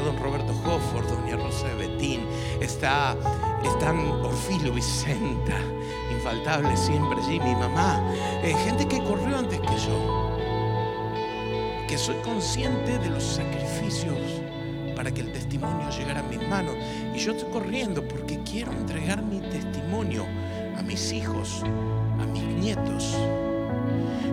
Don 0.00 0.16
Roberto 0.18 0.52
Hofford, 0.64 1.08
doña 1.08 1.36
Rosa 1.36 1.72
Betín, 1.74 2.26
está, 2.60 3.16
están 3.64 3.98
Orfilo 3.98 4.72
Vicenta, 4.72 5.58
infaltable 6.12 6.76
siempre 6.76 7.18
allí, 7.22 7.40
mi 7.40 7.54
mamá, 7.54 8.02
eh, 8.42 8.54
gente 8.64 8.86
que 8.86 9.02
corrió 9.02 9.38
antes 9.38 9.60
que 9.60 9.76
yo, 9.86 10.36
que 11.88 11.96
soy 11.96 12.16
consciente 12.16 12.98
de 12.98 13.10
los 13.10 13.22
sacrificios 13.22 14.18
para 14.96 15.12
que 15.12 15.20
el 15.20 15.30
testimonio 15.30 15.88
llegara 15.90 16.20
a 16.20 16.22
mis 16.24 16.46
manos. 16.48 16.74
Y 17.14 17.18
yo 17.18 17.32
estoy 17.32 17.50
corriendo 17.50 18.02
porque 18.02 18.40
quiero 18.42 18.72
entregar 18.72 19.22
mi 19.22 19.40
testimonio 19.40 20.26
a 20.76 20.82
mis 20.82 21.12
hijos, 21.12 21.62
a 21.62 22.26
mis 22.26 22.42
nietos. 22.42 23.16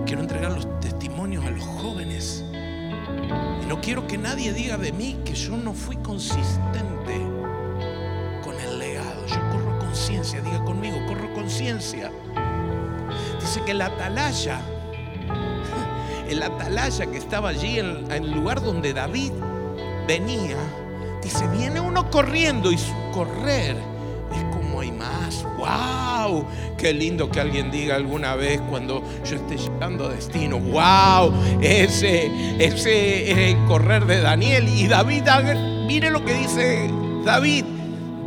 Quiero 0.06 0.21
entregar 0.21 0.52
los 0.54 0.80
testimonios 0.80 1.45
a 1.45 1.52
los 1.52 1.63
jóvenes. 1.63 2.43
Y 3.62 3.65
no 3.65 3.80
quiero 3.82 4.08
que 4.08 4.17
nadie 4.17 4.54
diga 4.54 4.78
de 4.78 4.91
mí 4.91 5.17
que 5.26 5.34
yo 5.34 5.58
no 5.58 5.74
fui 5.74 5.98
consistente 5.98 7.22
con 8.43 8.60
el 8.60 8.80
legado. 8.80 9.26
Yo 9.28 9.39
corro 9.52 9.80
conciencia, 9.80 10.41
diga 10.41 10.63
conmigo, 10.63 10.98
corro 11.08 11.34
conciencia. 11.34 12.12
Dice 13.39 13.62
que 13.65 13.74
la 13.74 13.88
atalaya, 13.88 14.62
el 16.30 16.41
atalaya 16.41 17.06
que 17.06 17.17
estaba 17.17 17.50
allí 17.50 17.80
en, 17.80 18.12
el 18.12 18.32
lugar 18.32 18.62
donde 18.62 18.93
David 18.93 19.34
venía, 20.08 20.58
dice, 21.22 21.48
viene 21.48 21.80
uno 21.80 22.10
corriendo 22.10 22.72
y 22.72 22.78
su 22.78 22.93
correr 23.13 23.78
es 24.32 24.56
como 24.56 24.82
hay 24.82 24.91
más. 24.91 25.43
¡Wow! 25.58 26.03
Qué 26.77 26.93
lindo 26.93 27.29
que 27.29 27.39
alguien 27.39 27.71
diga 27.71 27.95
alguna 27.95 28.36
vez 28.36 28.62
cuando 28.69 29.03
yo 29.25 29.36
esté 29.36 29.57
llegando 29.57 30.05
a 30.07 30.09
destino. 30.09 30.59
¡Wow! 30.59 31.33
Ese, 31.62 32.31
ese 32.59 33.31
es 33.31 33.38
el 33.38 33.65
correr 33.65 34.05
de 34.05 34.21
Daniel. 34.21 34.67
Y 34.67 34.88
David, 34.88 35.23
mire 35.88 36.09
lo 36.09 36.23
que 36.23 36.33
dice 36.33 36.89
David. 37.25 37.65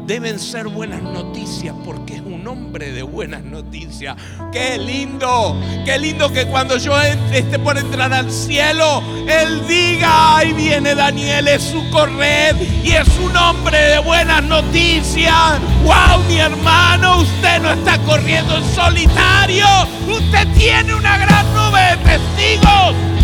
Deben 0.06 0.38
ser 0.38 0.68
buenas 0.68 1.02
noticias 1.02 1.74
porque 1.84 2.14
es 2.14 2.20
un 2.20 2.46
hombre 2.46 2.92
de 2.92 3.02
buenas 3.02 3.42
noticias. 3.42 4.14
¡Qué 4.52 4.78
lindo! 4.78 5.60
¡Qué 5.84 5.98
lindo 5.98 6.32
que 6.32 6.46
cuando 6.46 6.76
yo 6.76 6.96
esté 7.00 7.58
por 7.58 7.76
entrar 7.76 8.12
al 8.12 8.30
cielo, 8.30 9.02
Él 9.26 9.66
diga, 9.66 10.36
ahí 10.36 10.52
viene 10.52 10.94
Daniel, 10.94 11.48
es 11.48 11.60
su 11.60 11.90
correr 11.90 12.54
y 12.84 12.92
es 12.92 13.08
un 13.18 13.36
hombre 13.36 13.78
de 13.78 13.98
buenas 13.98 14.44
noticias! 14.44 15.58
¡Wow, 15.82 16.22
mi 16.28 16.38
hermano! 16.38 17.22
Usted 17.22 17.60
no 17.62 17.72
está 17.72 17.98
corriendo 18.02 18.58
en 18.58 18.64
solitario. 18.76 19.66
Usted 20.08 20.46
tiene 20.56 20.94
una 20.94 21.18
gran 21.18 21.52
nube 21.52 21.80
de 21.80 21.96
testigos. 21.96 23.15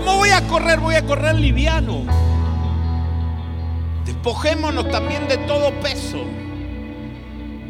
¿Cómo 0.00 0.16
voy 0.16 0.30
a 0.30 0.40
correr? 0.48 0.80
Voy 0.80 0.94
a 0.94 1.04
correr 1.04 1.34
liviano. 1.34 2.06
Despojémonos 4.06 4.90
también 4.90 5.28
de 5.28 5.36
todo 5.36 5.78
peso 5.80 6.24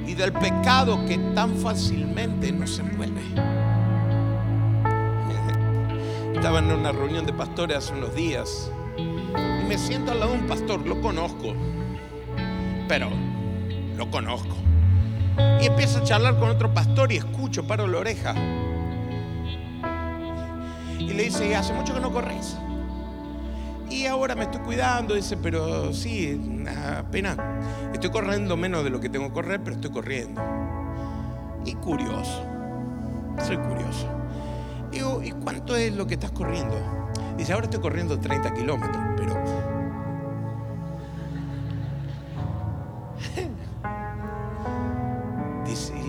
y 0.07 0.15
del 0.15 0.33
pecado 0.33 1.05
que 1.07 1.19
tan 1.35 1.57
fácilmente 1.57 2.53
nos 2.53 2.79
envuelve. 2.79 3.21
Estaba 6.37 6.61
en 6.61 6.71
una 6.71 6.93
reunión 6.93 7.27
de 7.27 7.33
pastores 7.33 7.79
hace 7.79 7.95
unos 7.95 8.15
días 8.15 8.71
y 8.97 9.65
me 9.65 9.77
siento 9.77 10.13
al 10.13 10.21
lado 10.21 10.31
de 10.31 10.39
un 10.39 10.47
pastor, 10.47 10.87
lo 10.87 11.01
conozco, 11.01 11.53
pero 12.87 13.09
lo 13.97 14.09
conozco. 14.09 14.55
Y 15.61 15.67
empiezo 15.67 15.99
a 15.99 16.05
charlar 16.05 16.39
con 16.39 16.49
otro 16.49 16.73
pastor 16.73 17.11
y 17.11 17.17
escucho, 17.17 17.67
paro 17.67 17.89
la 17.89 17.99
oreja. 17.99 18.37
Y 21.01 21.15
le 21.15 21.25
dice, 21.25 21.57
hace 21.57 21.73
mucho 21.73 21.95
que 21.95 22.01
no 22.01 22.13
corres. 22.13 22.57
Y 23.89 24.07
ahora 24.07 24.35
me 24.37 24.45
estoy 24.45 24.61
cuidando, 24.61 25.15
dice, 25.15 25.37
pero 25.37 25.93
sí, 25.93 26.41
apenas 26.97 27.37
estoy 27.93 28.11
corriendo 28.11 28.57
menos 28.57 28.85
de 28.85 28.91
lo 28.91 29.01
que 29.01 29.09
tengo 29.09 29.29
que 29.29 29.33
correr, 29.33 29.61
pero 29.65 29.77
estoy 29.77 29.91
corriendo. 29.91 30.41
Y 31.65 31.75
curioso, 31.75 32.45
soy 33.45 33.57
curioso. 33.57 34.09
Digo, 34.93 35.23
¿y 35.23 35.33
cuánto 35.33 35.75
es 35.75 35.95
lo 35.95 36.07
que 36.07 36.15
estás 36.15 36.31
corriendo? 36.31 36.77
Dice, 37.37 37.53
ahora 37.53 37.65
estoy 37.65 37.81
corriendo 37.81 38.19
30 38.19 38.55
kilómetros, 38.55 39.03
pero... 39.17 39.35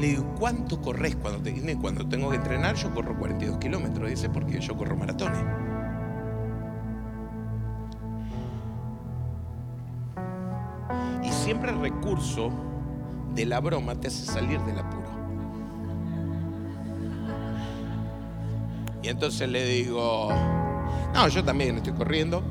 le 0.02 0.08
digo, 0.08 0.36
¿cuánto 0.40 0.82
corres 0.82 1.16
cuando, 1.16 1.42
te, 1.42 1.78
cuando 1.78 2.08
tengo 2.08 2.32
que 2.32 2.38
entrenar? 2.38 2.76
Yo 2.76 2.92
corro 2.94 3.18
42 3.18 3.60
kilómetros, 3.60 4.10
dice, 4.10 4.30
porque 4.30 4.60
yo 4.60 4.76
corro 4.76 4.98
maratones. 4.98 5.40
siempre 11.32 11.72
el 11.72 11.80
recurso 11.82 12.52
de 13.34 13.46
la 13.46 13.60
broma 13.60 13.96
te 13.96 14.08
hace 14.08 14.26
salir 14.26 14.60
del 14.62 14.80
apuro. 14.80 15.10
Y 19.02 19.08
entonces 19.10 19.50
le 19.50 19.66
digo, 19.66 20.30
no, 21.14 21.28
yo 21.28 21.44
también 21.44 21.78
estoy 21.78 21.94
corriendo. 21.94 22.44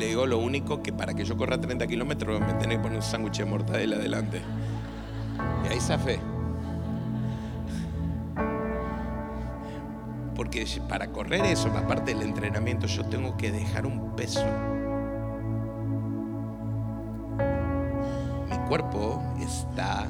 Le 0.00 0.06
digo 0.06 0.24
lo 0.24 0.38
único 0.38 0.82
que 0.82 0.94
para 0.94 1.12
que 1.12 1.26
yo 1.26 1.36
corra 1.36 1.60
30 1.60 1.86
kilómetros 1.86 2.40
me 2.40 2.54
tenés 2.54 2.78
que 2.78 2.82
poner 2.82 2.96
un 2.96 3.02
sándwich 3.02 3.36
de 3.36 3.44
mortadela 3.44 3.96
adelante. 3.96 4.40
Y 5.62 5.68
ahí 5.68 5.78
fe 5.78 6.18
Porque 10.34 10.66
para 10.88 11.08
correr 11.08 11.44
eso, 11.44 11.68
aparte 11.76 12.14
del 12.14 12.22
entrenamiento, 12.22 12.86
yo 12.86 13.04
tengo 13.04 13.36
que 13.36 13.52
dejar 13.52 13.84
un 13.84 14.16
peso. 14.16 14.42
Mi 18.48 18.56
cuerpo 18.68 19.22
está 19.38 20.06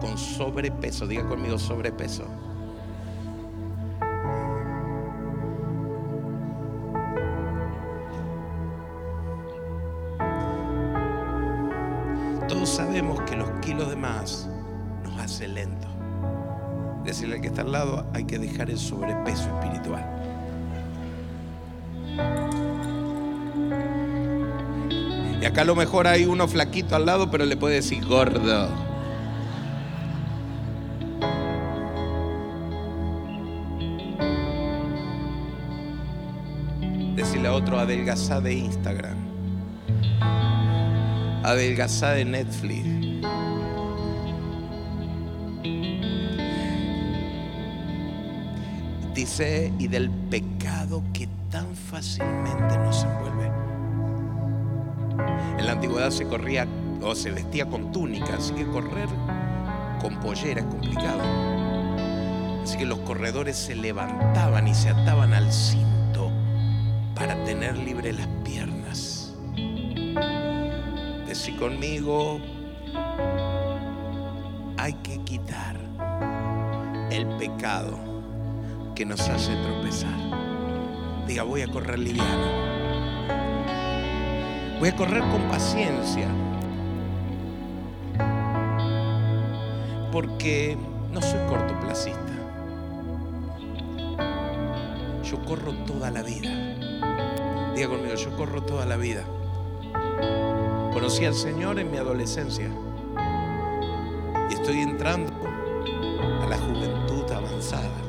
con 0.00 0.16
sobrepeso. 0.16 1.08
Diga 1.08 1.26
conmigo 1.26 1.58
sobrepeso. 1.58 2.41
Lento. 15.48 15.88
Decirle 17.04 17.36
al 17.36 17.40
que 17.40 17.48
está 17.48 17.62
al 17.62 17.72
lado, 17.72 18.06
hay 18.14 18.24
que 18.24 18.38
dejar 18.38 18.70
el 18.70 18.78
sobrepeso 18.78 19.48
espiritual. 19.58 20.04
Y 25.40 25.44
acá 25.44 25.62
a 25.62 25.64
lo 25.64 25.74
mejor 25.74 26.06
hay 26.06 26.24
uno 26.24 26.46
flaquito 26.46 26.94
al 26.94 27.06
lado, 27.06 27.30
pero 27.30 27.44
le 27.44 27.56
puede 27.56 27.76
decir 27.76 28.06
gordo. 28.06 28.68
Decirle 37.16 37.48
a 37.48 37.52
otro, 37.52 37.78
adelgazá 37.80 38.40
de 38.40 38.54
Instagram. 38.54 39.18
Adelgazá 41.42 42.12
de 42.12 42.24
Netflix. 42.24 43.11
Y 49.22 49.86
del 49.86 50.10
pecado 50.10 51.00
que 51.12 51.28
tan 51.48 51.76
fácilmente 51.76 52.76
nos 52.78 53.04
envuelve. 53.04 53.52
En 55.60 55.64
la 55.64 55.72
antigüedad 55.72 56.10
se 56.10 56.26
corría 56.26 56.66
o 57.00 57.14
se 57.14 57.30
vestía 57.30 57.66
con 57.66 57.92
túnica, 57.92 58.34
así 58.34 58.52
que 58.52 58.66
correr 58.66 59.08
con 60.00 60.18
pollera 60.18 60.62
es 60.62 60.66
complicado. 60.66 61.22
Así 62.64 62.76
que 62.76 62.84
los 62.84 62.98
corredores 63.00 63.56
se 63.56 63.76
levantaban 63.76 64.66
y 64.66 64.74
se 64.74 64.88
ataban 64.88 65.34
al 65.34 65.52
cinto 65.52 66.32
para 67.14 67.44
tener 67.44 67.78
libre 67.78 68.12
las 68.12 68.26
piernas. 68.44 69.34
Decí 71.28 71.52
conmigo, 71.52 72.40
hay 74.78 74.94
que 74.94 75.18
quitar 75.18 75.76
el 77.12 77.24
pecado 77.38 78.11
que 79.02 79.06
nos 79.06 79.28
hace 79.28 79.56
tropezar. 79.56 80.14
Diga, 81.26 81.42
voy 81.42 81.62
a 81.62 81.66
correr 81.66 81.98
liviano. 81.98 82.46
Voy 84.78 84.90
a 84.90 84.94
correr 84.94 85.22
con 85.22 85.42
paciencia. 85.48 86.28
Porque 90.12 90.78
no 91.10 91.20
soy 91.20 91.40
cortoplacista. 91.48 92.32
Yo 95.24 95.44
corro 95.46 95.72
toda 95.84 96.12
la 96.12 96.22
vida. 96.22 97.72
Diga 97.74 97.88
conmigo, 97.88 98.14
yo 98.14 98.36
corro 98.36 98.62
toda 98.62 98.86
la 98.86 98.96
vida. 98.96 99.24
Conocí 100.92 101.24
al 101.24 101.34
Señor 101.34 101.80
en 101.80 101.90
mi 101.90 101.96
adolescencia. 101.96 102.70
Y 104.48 104.54
estoy 104.54 104.78
entrando 104.78 105.32
a 106.40 106.46
la 106.48 106.56
juventud 106.56 107.28
avanzada. 107.32 108.01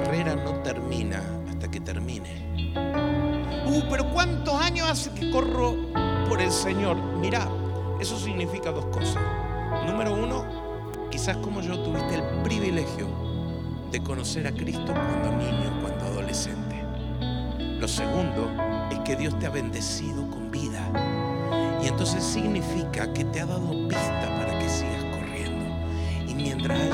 Carrera 0.00 0.36
no 0.36 0.52
termina 0.62 1.20
hasta 1.50 1.68
que 1.68 1.80
termine. 1.80 2.72
Uh, 3.66 3.82
pero 3.90 4.08
¿cuántos 4.10 4.54
años 4.54 4.88
hace 4.88 5.10
que 5.10 5.28
corro 5.32 5.74
por 6.28 6.40
el 6.40 6.52
Señor? 6.52 6.96
Mira, 7.20 7.48
eso 8.00 8.16
significa 8.16 8.70
dos 8.70 8.86
cosas. 8.86 9.20
Número 9.88 10.14
uno, 10.14 10.44
quizás 11.10 11.36
como 11.38 11.60
yo 11.62 11.80
tuviste 11.80 12.14
el 12.14 12.22
privilegio 12.44 13.08
de 13.90 14.00
conocer 14.00 14.46
a 14.46 14.52
Cristo 14.52 14.94
cuando 14.94 15.36
niño, 15.36 15.80
cuando 15.82 16.04
adolescente. 16.04 16.80
Lo 17.58 17.88
segundo 17.88 18.52
es 18.92 19.00
que 19.00 19.16
Dios 19.16 19.36
te 19.40 19.46
ha 19.46 19.50
bendecido 19.50 20.30
con 20.30 20.52
vida. 20.52 20.80
Y 21.82 21.88
entonces 21.88 22.22
significa 22.22 23.12
que 23.12 23.24
te 23.24 23.40
ha 23.40 23.46
dado 23.46 23.72
pista 23.88 24.28
para 24.38 24.56
que 24.60 24.68
sigas 24.68 25.04
corriendo. 25.16 25.74
Y 26.28 26.34
mientras 26.34 26.87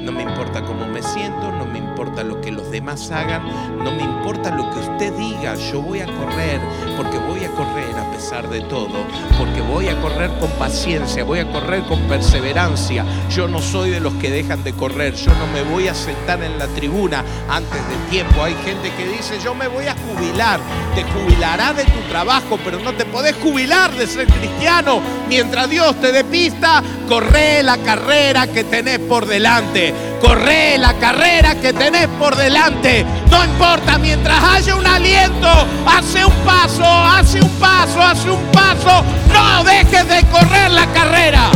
No 0.00 0.12
me 0.12 0.22
importa 0.22 0.64
cómo 0.64 0.86
me 0.86 1.02
siento, 1.02 1.52
no 1.52 1.66
me 1.66 1.78
importa 1.78 1.89
lo 2.08 2.40
que 2.40 2.50
los 2.50 2.70
demás 2.70 3.10
hagan, 3.10 3.42
no 3.78 3.92
me 3.92 4.02
importa 4.02 4.50
lo 4.50 4.70
que 4.70 4.78
usted 4.78 5.12
diga, 5.18 5.54
yo 5.54 5.82
voy 5.82 6.00
a 6.00 6.06
correr, 6.06 6.58
porque 6.96 7.18
voy 7.18 7.44
a 7.44 7.50
correr 7.50 7.94
a 7.96 8.10
pesar 8.10 8.48
de 8.48 8.62
todo, 8.62 9.04
porque 9.38 9.60
voy 9.60 9.88
a 9.88 10.00
correr 10.00 10.30
con 10.40 10.50
paciencia, 10.52 11.24
voy 11.24 11.40
a 11.40 11.50
correr 11.50 11.82
con 11.82 12.00
perseverancia. 12.08 13.04
Yo 13.30 13.48
no 13.48 13.60
soy 13.60 13.90
de 13.90 14.00
los 14.00 14.14
que 14.14 14.30
dejan 14.30 14.64
de 14.64 14.72
correr, 14.72 15.14
yo 15.14 15.30
no 15.34 15.46
me 15.48 15.62
voy 15.62 15.88
a 15.88 15.94
sentar 15.94 16.42
en 16.42 16.58
la 16.58 16.66
tribuna 16.68 17.22
antes 17.48 17.88
de 17.88 18.10
tiempo. 18.10 18.42
Hay 18.42 18.54
gente 18.64 18.90
que 18.96 19.06
dice, 19.06 19.38
yo 19.42 19.54
me 19.54 19.68
voy 19.68 19.86
a 19.86 19.94
jubilar, 19.94 20.58
te 20.94 21.02
jubilará 21.02 21.74
de 21.74 21.84
tu 21.84 22.00
trabajo, 22.08 22.58
pero 22.64 22.80
no 22.80 22.94
te 22.94 23.04
podés 23.04 23.36
jubilar 23.36 23.92
de 23.92 24.06
ser 24.06 24.26
cristiano. 24.26 25.00
Mientras 25.28 25.68
Dios 25.68 26.00
te 26.00 26.12
dé 26.12 26.24
pista, 26.24 26.82
corre 27.08 27.62
la 27.62 27.76
carrera 27.78 28.46
que 28.46 28.64
tenés 28.64 28.98
por 29.00 29.26
delante. 29.26 29.92
Corre 30.20 30.76
la 30.76 30.92
carrera 30.94 31.54
que 31.54 31.72
tenés 31.72 31.89
por 32.18 32.36
delante. 32.36 33.04
No 33.30 33.44
importa, 33.44 33.98
mientras 33.98 34.42
haya 34.42 34.76
un 34.76 34.86
aliento, 34.86 35.48
hace 35.86 36.24
un 36.24 36.32
paso, 36.44 36.84
hace 36.84 37.42
un 37.42 37.50
paso, 37.50 38.00
hace 38.00 38.30
un 38.30 38.42
paso. 38.52 39.04
No 39.32 39.64
dejes 39.64 40.08
de 40.08 40.22
correr 40.28 40.70
la 40.70 40.86
carrera. 40.92 41.50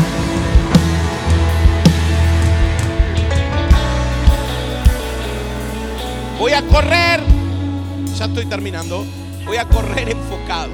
Voy 6.38 6.52
a 6.52 6.62
correr. 6.62 7.22
Ya 8.18 8.24
estoy 8.24 8.46
terminando. 8.46 9.06
Voy 9.44 9.56
a 9.56 9.68
correr 9.68 10.10
enfocado. 10.10 10.72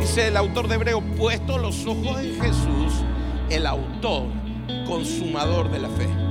Dice 0.00 0.28
el 0.28 0.36
autor 0.36 0.66
de 0.66 0.74
Hebreo, 0.74 1.00
puesto 1.00 1.58
los 1.58 1.86
ojos 1.86 2.20
en 2.20 2.40
Jesús, 2.40 3.04
el 3.50 3.66
autor, 3.66 4.24
consumador 4.86 5.70
de 5.70 5.78
la 5.78 5.88
fe. 5.88 6.25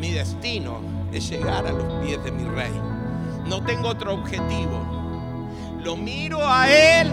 Mi 0.00 0.12
destino 0.12 0.80
es 1.12 1.28
llegar 1.28 1.66
a 1.66 1.72
los 1.72 2.02
pies 2.02 2.24
de 2.24 2.32
mi 2.32 2.44
rey. 2.44 2.72
No 3.46 3.62
tengo 3.62 3.88
otro 3.88 4.14
objetivo. 4.14 4.80
Lo 5.84 5.94
miro 5.94 6.40
a 6.42 6.70
Él, 6.70 7.12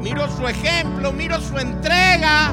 miro 0.00 0.28
su 0.36 0.48
ejemplo, 0.48 1.12
miro 1.12 1.40
su 1.40 1.56
entrega 1.56 2.52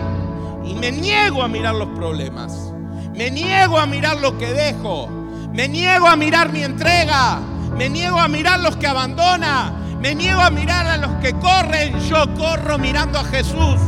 y 0.64 0.76
me 0.76 0.92
niego 0.92 1.42
a 1.42 1.48
mirar 1.48 1.74
los 1.74 1.90
problemas. 1.90 2.74
Me 3.16 3.32
niego 3.32 3.80
a 3.80 3.88
mirar 3.88 4.22
lo 4.22 4.38
que 4.38 4.54
dejo. 4.54 5.08
Me 5.52 5.68
niego 5.68 6.08
a 6.08 6.16
mirar 6.16 6.52
mi 6.52 6.62
entrega. 6.62 7.40
Me 7.76 7.90
niego 7.90 8.20
a 8.20 8.28
mirar 8.28 8.60
los 8.60 8.76
que 8.76 8.86
abandona. 8.86 9.74
Me 10.00 10.14
niego 10.14 10.42
a 10.42 10.52
mirar 10.52 10.86
a 10.86 10.98
los 10.98 11.12
que 11.24 11.34
corren. 11.34 12.00
Yo 12.02 12.32
corro 12.36 12.78
mirando 12.78 13.18
a 13.18 13.24
Jesús. 13.24 13.80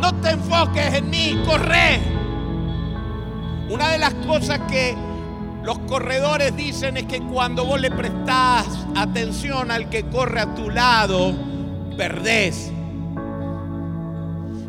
No 0.00 0.14
te 0.20 0.30
enfoques 0.30 0.94
en 0.94 1.10
mí, 1.10 1.42
corre. 1.44 2.21
Una 3.72 3.88
de 3.88 3.96
las 3.96 4.12
cosas 4.26 4.60
que 4.70 4.94
los 5.62 5.78
corredores 5.78 6.54
dicen 6.54 6.98
es 6.98 7.04
que 7.04 7.22
cuando 7.22 7.64
vos 7.64 7.80
le 7.80 7.90
prestás 7.90 8.66
atención 8.94 9.70
al 9.70 9.88
que 9.88 10.04
corre 10.04 10.40
a 10.40 10.54
tu 10.54 10.68
lado, 10.68 11.32
perdés. 11.96 12.70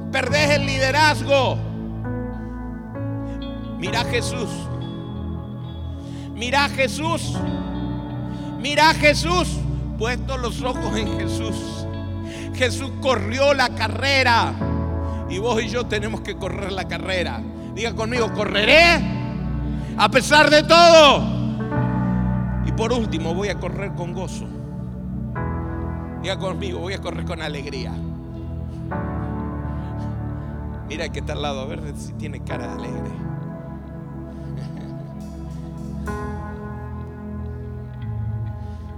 Perdés 0.10 0.52
el 0.52 0.66
liderazgo. 0.66 1.58
Mira 3.78 4.06
Jesús. 4.06 4.50
Mira 6.34 6.70
Jesús. 6.70 7.38
Mira 8.62 8.94
Jesús. 8.94 9.50
Puesto 9.98 10.38
los 10.38 10.62
ojos 10.62 10.98
en 10.98 11.20
Jesús. 11.20 11.86
Jesús 12.56 12.90
corrió 13.02 13.54
la 13.54 13.68
carrera. 13.76 14.54
Y 15.30 15.40
vos 15.40 15.62
y 15.62 15.68
yo 15.68 15.88
tenemos 15.88 16.22
que 16.22 16.38
correr 16.38 16.72
la 16.72 16.88
carrera. 16.88 17.42
Diga 17.74 17.94
conmigo, 17.96 18.32
correré 18.34 19.02
a 19.98 20.10
pesar 20.10 20.50
de 20.50 20.64
todo. 20.64 21.24
Y 22.66 22.72
por 22.72 22.94
último, 22.94 23.34
voy 23.34 23.50
a 23.50 23.60
correr 23.60 23.94
con 23.94 24.14
gozo. 24.14 24.48
Diga 26.22 26.38
conmigo, 26.38 26.80
voy 26.80 26.94
a 26.94 27.02
correr 27.02 27.26
con 27.26 27.42
alegría. 27.42 27.92
Mira 30.88 31.10
que 31.10 31.20
está 31.20 31.34
al 31.34 31.42
lado, 31.42 31.62
a 31.62 31.66
ver 31.66 31.82
si 31.98 32.14
tiene 32.14 32.44
cara 32.44 32.68
de 32.68 32.74
alegre. 32.74 33.12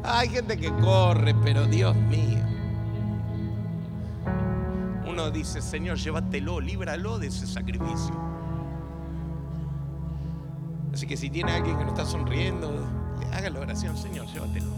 Hay 0.04 0.30
gente 0.30 0.58
que 0.58 0.72
corre, 0.72 1.34
pero 1.44 1.66
Dios 1.66 1.96
mío. 1.96 2.40
Uno 5.08 5.32
dice, 5.32 5.62
Señor, 5.62 5.98
llévatelo, 5.98 6.60
líbralo 6.60 7.18
de 7.18 7.28
ese 7.28 7.48
sacrificio. 7.48 8.35
Así 10.96 11.06
que 11.08 11.18
si 11.18 11.30
tiene 11.30 11.52
alguien 11.52 11.78
que 11.78 11.84
no 11.84 11.90
está 11.90 12.06
sonriendo, 12.06 12.72
haga 13.34 13.50
la 13.50 13.60
oración, 13.60 13.98
Señor, 13.98 14.28
llévatelo. 14.28 14.72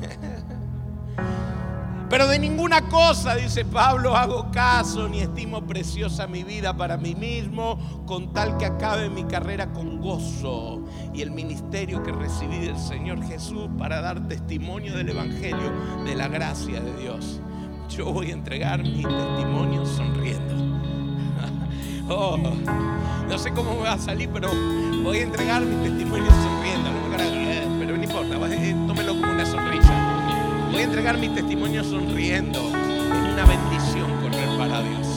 Pero 2.10 2.26
de 2.26 2.40
ninguna 2.40 2.88
cosa, 2.88 3.36
dice 3.36 3.64
Pablo, 3.64 4.16
hago 4.16 4.50
caso 4.50 5.08
ni 5.08 5.20
estimo 5.20 5.64
preciosa 5.64 6.26
mi 6.26 6.42
vida 6.42 6.76
para 6.76 6.96
mí 6.96 7.14
mismo, 7.14 7.78
con 8.06 8.32
tal 8.32 8.56
que 8.56 8.66
acabe 8.66 9.08
mi 9.08 9.22
carrera 9.22 9.72
con 9.72 10.00
gozo 10.00 10.82
y 11.12 11.22
el 11.22 11.30
ministerio 11.30 12.02
que 12.02 12.10
recibí 12.10 12.58
del 12.58 12.76
Señor 12.76 13.22
Jesús 13.22 13.68
para 13.78 14.00
dar 14.00 14.26
testimonio 14.26 14.96
del 14.96 15.10
Evangelio, 15.10 15.72
de 16.04 16.16
la 16.16 16.26
gracia 16.26 16.80
de 16.80 16.92
Dios. 16.96 17.40
Yo 17.88 18.12
voy 18.12 18.32
a 18.32 18.34
entregar 18.34 18.82
mi 18.82 19.04
testimonio 19.04 19.86
sonriendo. 19.86 20.73
Oh, 22.08 22.36
no 22.36 23.38
sé 23.38 23.50
cómo 23.52 23.74
me 23.76 23.82
va 23.82 23.94
a 23.94 23.98
salir, 23.98 24.28
pero 24.28 24.50
voy 25.02 25.18
a 25.18 25.22
entregar 25.22 25.62
mi 25.62 25.88
testimonio 25.88 26.30
sonriendo. 26.30 26.90
Pero 27.78 27.96
no 27.96 28.02
importa, 28.02 28.36
eh, 28.54 28.76
tómelo 28.86 29.14
como 29.14 29.32
una 29.32 29.46
sonrisa. 29.46 29.92
Voy 30.70 30.80
a 30.80 30.84
entregar 30.84 31.16
mi 31.16 31.28
testimonio 31.30 31.82
sonriendo. 31.82 32.60
Es 32.60 33.32
una 33.32 33.46
bendición 33.46 34.10
correr 34.20 34.48
para 34.58 34.82
Dios. 34.82 35.08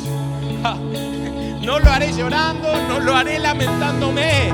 No 1.68 1.80
lo 1.80 1.92
haré 1.92 2.14
llorando, 2.14 2.70
no 2.88 3.02
lo 3.02 3.14
haré 3.14 3.40
lamentándome. 3.40 4.54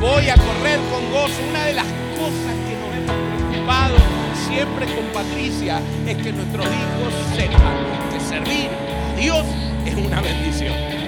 Voy 0.00 0.28
a 0.28 0.36
correr 0.36 0.78
con 0.92 1.10
gozo. 1.10 1.42
Una 1.50 1.64
de 1.64 1.72
las 1.72 1.86
cosas 2.16 2.54
que 2.68 2.76
nos 2.78 2.94
hemos 2.94 3.48
preocupado 3.50 3.96
siempre 4.46 4.86
con 4.94 5.04
Patricia 5.12 5.80
es 6.06 6.16
que 6.18 6.32
nuestros 6.32 6.66
hijos 6.66 7.36
sepan 7.36 8.12
que 8.12 8.20
servir 8.20 8.68
a 8.68 9.20
Dios 9.20 9.44
es 9.84 9.94
una 9.96 10.20
bendición. 10.20 11.01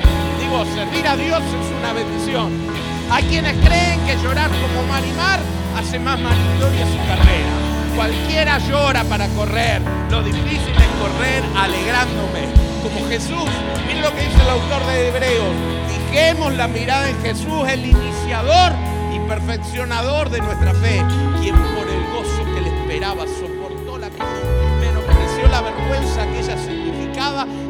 Servir 0.62 1.04
a 1.08 1.16
Dios 1.16 1.42
es 1.42 1.78
una 1.80 1.92
bendición. 1.92 2.52
Hay 3.10 3.24
quienes 3.24 3.56
creen 3.66 3.98
que 4.06 4.16
llorar 4.22 4.48
como 4.50 4.86
Marimar 4.86 5.40
hace 5.76 5.98
más 5.98 6.18
maritoria 6.20 6.86
su 6.86 6.96
carrera. 7.08 7.50
Cualquiera 7.96 8.58
llora 8.60 9.02
para 9.02 9.26
correr. 9.30 9.82
Lo 10.10 10.22
difícil 10.22 10.70
es 10.70 10.88
correr 11.02 11.42
alegrándome. 11.56 12.46
Como 12.84 13.04
Jesús. 13.08 13.50
Miren 13.88 14.02
lo 14.02 14.14
que 14.14 14.20
dice 14.20 14.42
el 14.42 14.50
autor 14.50 14.86
de 14.86 15.08
Hebreos. 15.08 15.54
Fijemos 15.88 16.54
la 16.54 16.68
mirada 16.68 17.10
en 17.10 17.20
Jesús, 17.20 17.68
el 17.68 17.86
iniciador 17.86 18.72
y 19.12 19.18
perfeccionador 19.28 20.30
de 20.30 20.38
nuestra 20.38 20.72
fe, 20.74 21.02
quien 21.40 21.56
por 21.56 21.88
el 21.88 22.04
gozo 22.14 22.44
que 22.54 22.60
le 22.60 22.68
esperaba 22.68 23.24
soportó 23.26 23.98
la 23.98 24.08
cruz, 24.08 24.28
menospreció 24.80 25.48
la 25.48 25.62
vergüenza 25.62 26.24
que 26.26 26.38
ella 26.38 26.56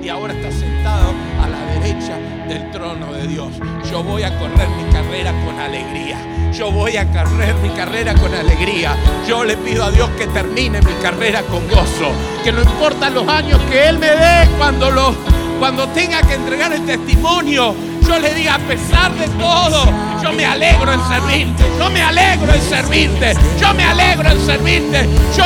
y 0.02 0.08
ahora 0.08 0.32
está 0.34 0.50
sentado 0.50 1.14
a 1.40 1.48
la 1.48 1.60
derecha 1.78 2.18
del 2.48 2.70
trono 2.72 3.12
de 3.12 3.28
Dios. 3.28 3.48
Yo 3.88 4.02
voy 4.02 4.24
a 4.24 4.36
correr 4.38 4.68
mi 4.68 4.92
carrera 4.92 5.32
con 5.44 5.58
alegría. 5.60 6.18
Yo 6.52 6.72
voy 6.72 6.96
a 6.96 7.06
correr 7.10 7.54
mi 7.62 7.68
carrera 7.70 8.14
con 8.14 8.34
alegría. 8.34 8.96
Yo 9.28 9.44
le 9.44 9.56
pido 9.56 9.84
a 9.84 9.90
Dios 9.92 10.10
que 10.18 10.26
termine 10.26 10.80
mi 10.82 10.92
carrera 11.02 11.42
con 11.42 11.68
gozo. 11.68 12.10
Que 12.42 12.50
no 12.50 12.62
importa 12.62 13.10
los 13.10 13.28
años 13.28 13.60
que 13.70 13.88
Él 13.88 13.98
me 13.98 14.08
dé 14.08 14.48
cuando, 14.58 14.90
lo, 14.90 15.14
cuando 15.60 15.86
tenga 15.88 16.20
que 16.22 16.34
entregar 16.34 16.72
el 16.72 16.84
testimonio. 16.84 17.74
Yo 18.06 18.18
le 18.18 18.34
diga 18.34 18.56
a 18.56 18.58
pesar 18.58 19.12
de 19.14 19.28
todo, 19.28 19.86
yo 20.22 20.32
me 20.32 20.44
alegro 20.44 20.92
en 20.92 21.00
servirte. 21.08 21.64
Yo 21.78 21.90
me 21.90 22.02
alegro 22.02 22.52
en 22.52 22.60
servirte. 22.60 23.34
Yo 23.60 23.72
me 23.72 23.84
alegro 23.84 24.30
en 24.30 24.40
servirte. 24.44 25.08
Yo 25.36 25.44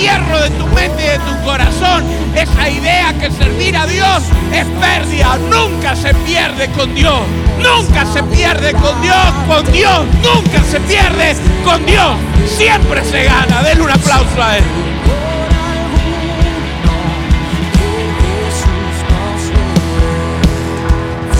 destierro 0.00 0.40
de 0.40 0.50
tu 0.50 0.66
mente 0.68 1.04
y 1.04 1.08
de 1.08 1.18
tu 1.18 1.44
corazón 1.44 2.04
esa 2.34 2.70
idea 2.70 3.12
que 3.18 3.30
servir 3.30 3.76
a 3.76 3.86
Dios 3.86 4.22
es 4.50 4.64
pérdida. 4.80 5.36
Nunca 5.50 5.94
se 5.94 6.14
pierde 6.14 6.70
con 6.70 6.94
Dios. 6.94 7.20
Nunca 7.58 8.06
se 8.06 8.22
pierde 8.22 8.72
con 8.72 8.98
Dios. 9.02 9.16
Con 9.46 9.70
Dios 9.72 10.06
nunca 10.22 10.62
se 10.70 10.80
pierde 10.80 11.36
con 11.64 11.84
Dios. 11.84 12.16
Siempre 12.56 13.04
se 13.04 13.24
gana. 13.24 13.62
Denle 13.62 13.84
un 13.84 13.90
aplauso 13.90 14.42
a 14.42 14.56
Él. 14.56 14.64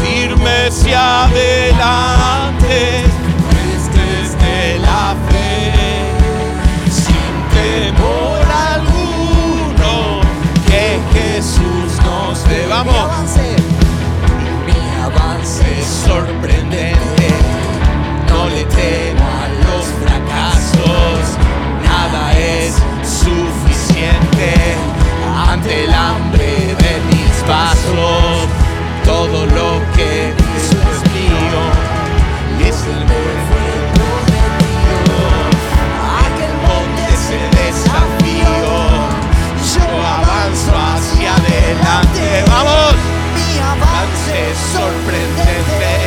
Firme 0.02 0.66
hacia 0.66 1.24
adelante. 1.24 3.09
Dé. 12.30 12.64
Vamos. 12.68 12.94
Mi 14.64 15.02
avance 15.02 15.80
Es 15.80 15.86
sorprendente, 16.06 17.28
no 18.28 18.48
le 18.48 18.64
temo 18.66 19.26
a 19.26 19.48
los 19.64 19.84
fracasos, 19.98 21.36
nada 21.84 22.32
es 22.38 22.74
suficiente 23.02 24.76
ante 25.48 25.84
el 25.84 25.92
hambre 25.92 26.76
de 26.78 27.00
mis 27.10 27.48
vasos, 27.48 28.46
todo 29.04 29.46
lo 29.46 29.82
que 29.96 30.28
es 30.28 30.70
mío 31.12 32.68
es 32.68 32.76
el 32.86 33.59
vamos. 42.48 42.94
Mi 43.34 43.58
avance 43.58 44.54
sorprendente. 44.72 45.99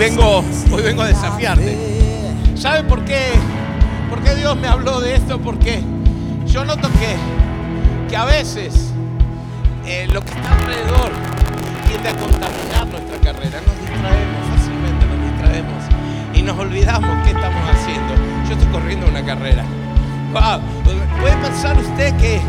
Vengo, 0.00 0.42
hoy 0.72 0.82
vengo 0.82 1.02
a 1.02 1.08
desafiarte. 1.08 1.76
¿Sabe 2.56 2.84
por 2.84 3.04
qué? 3.04 3.32
¿Por 4.08 4.22
qué 4.22 4.34
Dios 4.34 4.56
me 4.56 4.66
habló 4.66 4.98
de 5.00 5.14
esto? 5.14 5.38
Porque 5.38 5.82
yo 6.46 6.64
noto 6.64 6.88
que, 6.92 7.16
que 8.08 8.16
a 8.16 8.24
veces 8.24 8.92
eh, 9.84 10.08
lo 10.10 10.22
que 10.22 10.30
está 10.30 10.54
alrededor 10.54 11.12
tiende 11.86 12.08
a 12.08 12.16
contaminar 12.16 12.86
nuestra 12.86 13.18
carrera. 13.18 13.60
Nos 13.60 13.78
distraemos 13.78 14.48
fácilmente, 14.48 15.06
nos 15.06 15.32
distraemos 15.32 15.84
y 16.32 16.42
nos 16.42 16.58
olvidamos 16.58 17.26
qué 17.26 17.30
estamos 17.32 17.62
haciendo. 17.70 18.14
Yo 18.48 18.54
estoy 18.54 18.68
corriendo 18.72 19.06
una 19.06 19.22
carrera. 19.22 19.64
Puede 21.20 21.36
pensar 21.36 21.76
usted 21.76 22.16
que, 22.16 22.40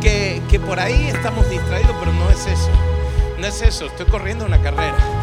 que, 0.00 0.42
que 0.50 0.58
por 0.58 0.80
ahí 0.80 1.06
estamos 1.14 1.48
distraídos, 1.48 1.94
pero 2.00 2.12
no 2.12 2.28
es 2.28 2.44
eso. 2.44 2.70
No 3.38 3.46
es 3.46 3.62
eso, 3.62 3.86
estoy 3.86 4.06
corriendo 4.06 4.44
una 4.44 4.60
carrera. 4.60 5.17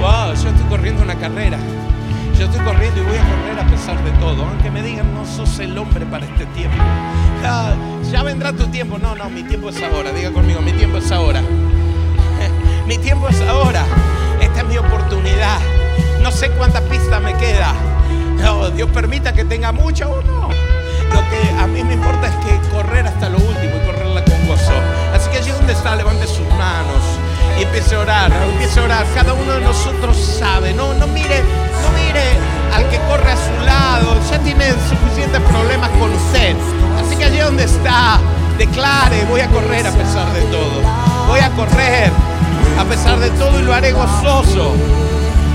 Wow, 0.00 0.32
yo 0.32 0.48
estoy 0.48 0.66
corriendo 0.70 1.02
una 1.02 1.14
carrera. 1.14 1.58
Yo 2.38 2.46
estoy 2.46 2.64
corriendo 2.64 3.02
y 3.02 3.04
voy 3.04 3.18
a 3.18 3.22
correr 3.22 3.60
a 3.60 3.66
pesar 3.70 4.02
de 4.02 4.10
todo. 4.12 4.46
Aunque 4.46 4.70
me 4.70 4.82
digan, 4.82 5.12
no 5.12 5.26
sos 5.26 5.58
el 5.58 5.76
hombre 5.76 6.06
para 6.06 6.24
este 6.24 6.46
tiempo. 6.46 6.82
Ya, 7.42 8.22
vendrá 8.22 8.50
tu 8.54 8.66
tiempo. 8.68 8.96
No, 8.96 9.14
no, 9.14 9.28
mi 9.28 9.42
tiempo 9.42 9.68
es 9.68 9.82
ahora. 9.82 10.10
Diga 10.12 10.30
conmigo, 10.30 10.62
mi 10.62 10.72
tiempo 10.72 10.96
es 10.96 11.12
ahora. 11.12 11.42
mi 12.86 12.96
tiempo 12.96 13.28
es 13.28 13.42
ahora. 13.42 13.84
Esta 14.40 14.60
es 14.60 14.66
mi 14.68 14.78
oportunidad. 14.78 15.58
No 16.22 16.30
sé 16.30 16.50
cuántas 16.52 16.80
pistas 16.84 17.20
me 17.20 17.34
queda. 17.34 17.74
No, 18.42 18.70
Dios 18.70 18.88
permita 18.88 19.34
que 19.34 19.44
tenga 19.44 19.70
mucho 19.70 20.10
o 20.10 20.22
no. 20.22 20.48
Lo 20.48 21.28
que 21.28 21.60
a 21.60 21.66
mí 21.66 21.84
me 21.84 21.92
importa 21.92 22.26
es 22.26 22.34
que 22.36 22.70
correr 22.70 23.06
hasta 23.06 23.28
lo 23.28 23.36
último 23.36 23.76
y 23.76 23.86
correrla 23.86 24.24
con 24.24 24.48
gozo. 24.48 24.72
Así 25.14 25.28
que 25.28 25.36
allí 25.36 25.50
donde 25.50 25.74
está, 25.74 25.94
levante 25.94 26.26
sus 26.26 26.48
manos 26.56 27.20
y 27.60 27.64
empiece 27.64 27.94
a 27.94 28.00
orar, 28.00 28.32
empiece 28.52 28.80
a 28.80 28.84
orar. 28.84 29.06
Cada 29.14 29.34
uno 29.34 29.52
de 29.52 29.60
nosotros 29.60 30.16
sabe, 30.16 30.72
no, 30.72 30.94
no 30.94 31.06
mire, 31.08 31.42
no 31.42 31.90
mire 32.06 32.38
al 32.74 32.88
que 32.88 32.98
corre 33.00 33.30
a 33.30 33.36
su 33.36 33.64
lado, 33.64 34.16
ya 34.30 34.38
tiene 34.38 34.72
suficientes 34.88 35.40
problemas 35.42 35.90
con 35.90 36.10
usted. 36.12 36.56
Así 36.98 37.16
que 37.16 37.24
allí 37.24 37.38
donde 37.38 37.64
está, 37.64 38.18
declare, 38.56 39.24
voy 39.28 39.40
a 39.40 39.48
correr 39.48 39.86
a 39.86 39.92
pesar 39.92 40.32
de 40.32 40.40
todo. 40.42 40.80
Voy 41.28 41.40
a 41.40 41.50
correr 41.50 42.10
a 42.78 42.84
pesar 42.84 43.18
de 43.18 43.30
todo 43.30 43.60
y 43.60 43.62
lo 43.62 43.74
haré 43.74 43.92
gozoso. 43.92 44.74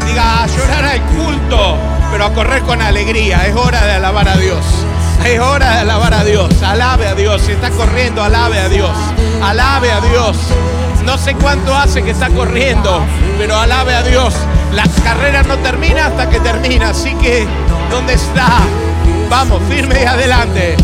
Diga, 0.06 0.44
a 0.44 0.48
llorar 0.48 0.86
al 0.86 1.02
culto, 1.02 1.78
pero 2.12 2.26
a 2.26 2.34
correr 2.34 2.62
con 2.62 2.82
alegría. 2.82 3.48
Es 3.48 3.56
hora 3.56 3.84
de 3.84 3.94
alabar 3.94 4.30
a 4.30 4.38
Dios. 4.38 4.64
Es 5.26 5.40
hora 5.40 5.72
de 5.72 5.80
alabar 5.80 6.14
a 6.14 6.24
Dios. 6.24 6.62
Alabe 6.62 7.08
a 7.08 7.16
Dios. 7.16 7.42
Si 7.42 7.54
está 7.54 7.72
corriendo, 7.72 8.24
alabe 8.24 8.60
a 8.60 8.70
Dios. 8.70 8.96
Alabe 9.42 9.92
a 9.92 10.02
Dios. 10.02 10.38
No 11.06 11.18
sé 11.18 11.36
cuánto 11.36 11.76
hace 11.76 12.04
que 12.04 12.12
está 12.12 12.30
corriendo, 12.30 13.06
pero 13.38 13.56
alabe 13.56 13.94
a 13.94 14.02
Dios. 14.04 14.34
La 14.74 14.84
carrera 15.04 15.44
no 15.44 15.58
termina 15.60 16.08
hasta 16.08 16.30
que 16.30 16.40
termina. 16.40 16.90
Así 16.90 17.14
que, 17.16 17.48
¿dónde 17.92 18.14
está? 18.14 18.60
Vamos, 19.30 19.62
firme 19.70 20.02
y 20.02 20.06
adelante. 20.06 20.76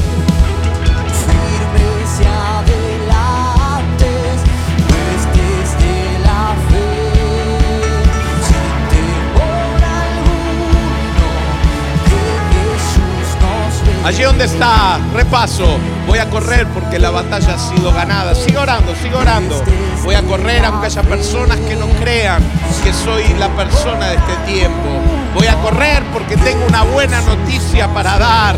Pues. 14.02 14.06
Allí 14.06 14.24
donde 14.24 14.46
está, 14.46 15.00
repaso. 15.14 15.78
Voy 16.08 16.20
a 16.20 16.30
correr 16.30 16.68
porque 16.68 16.98
la 16.98 17.12
batalla 17.12 17.56
ha 17.56 17.60
sido 17.60 17.94
ganada. 17.94 18.34
Sigo 18.34 18.62
orando, 18.62 18.96
sigo 18.96 19.20
orando. 19.20 19.64
Voy 20.04 20.16
a 20.16 20.24
correr 20.24 20.66
aunque 20.66 20.88
haya 20.88 21.04
personas 21.04 21.58
que 21.60 21.76
no 21.76 21.88
crean 21.99 22.43
que 22.84 22.91
soy 22.93 23.24
la 23.38 23.49
persona 23.49 24.08
de 24.08 24.16
este 24.16 24.36
tiempo. 24.52 24.89
Voy 25.36 25.47
a 25.47 25.56
correr 25.62 26.04
porque 26.12 26.36
tengo 26.38 26.66
una 26.68 26.84
buena 26.84 27.22
noticia 27.22 27.88
para 27.93 28.18
dar. 28.18 28.56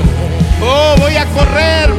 Oh, 0.61 0.95
voy 0.99 1.17
a 1.17 1.25
correr 1.25 1.89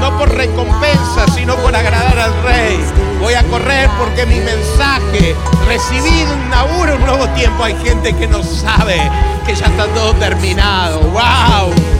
no 0.00 0.18
por 0.18 0.34
recompensa, 0.34 1.26
sino 1.34 1.54
por 1.56 1.74
agradar 1.74 2.18
al 2.18 2.42
Rey. 2.42 2.78
Voy 3.20 3.34
a 3.34 3.42
correr 3.44 3.90
porque 3.98 4.24
mi 4.26 4.40
mensaje 4.40 5.34
recibido 5.66 6.34
inaugura 6.46 6.94
un 6.94 7.04
nuevo 7.04 7.28
tiempo. 7.30 7.64
Hay 7.64 7.76
gente 7.84 8.14
que 8.14 8.26
no 8.26 8.42
sabe 8.42 9.00
que 9.46 9.54
ya 9.54 9.66
está 9.66 9.86
todo 9.88 10.14
terminado. 10.14 11.00
¡Wow! 11.00 11.95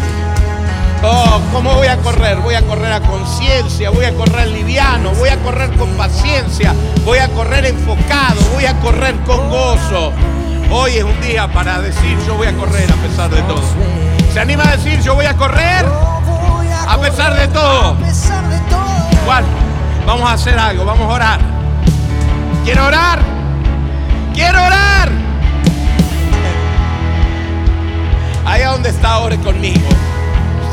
Oh, 1.03 1.41
¿cómo 1.53 1.75
voy 1.75 1.87
a 1.87 1.97
correr? 1.99 2.39
Voy 2.39 2.55
a 2.55 2.63
correr 2.63 2.93
a 2.93 3.01
conciencia, 3.01 3.91
voy 3.91 4.05
a 4.05 4.15
correr 4.15 4.49
liviano, 4.49 5.11
voy 5.13 5.29
a 5.29 5.37
correr 5.39 5.71
con 5.77 5.91
paciencia, 5.97 6.75
voy 7.05 7.19
a 7.19 7.29
correr 7.29 7.67
enfocado, 7.67 8.41
voy 8.55 8.67
a 8.67 8.75
correr 8.81 9.15
con 9.27 9.49
gozo. 9.51 10.13
Hoy 10.71 10.93
es 10.97 11.05
un 11.05 11.21
día 11.21 11.47
para 11.49 11.81
decir 11.81 12.19
yo 12.27 12.35
voy 12.35 12.49
a 12.49 12.57
correr 12.57 12.91
a 12.91 12.97
pesar 12.97 13.31
de 13.31 13.43
todo. 13.43 13.63
¿Se 14.33 14.41
anima 14.41 14.65
a 14.65 14.77
decir 14.77 15.01
yo 15.01 15.15
voy 15.15 15.27
a 15.27 15.37
correr? 15.37 15.87
A 16.89 16.99
pesar 16.99 17.35
de 17.35 17.49
todo. 17.49 17.97
Igual, 19.23 19.45
vamos 20.07 20.29
a 20.29 20.33
hacer 20.33 20.59
algo, 20.59 20.85
vamos 20.85 21.11
a 21.11 21.15
orar. 21.15 21.41
¿Quiero 22.65 22.87
orar? 22.87 23.21
¡Quiero 24.35 24.59
orar! 24.59 25.11
Allá 28.45 28.71
donde 28.71 28.91
está, 28.91 29.19
ore 29.19 29.39
conmigo. 29.39 29.89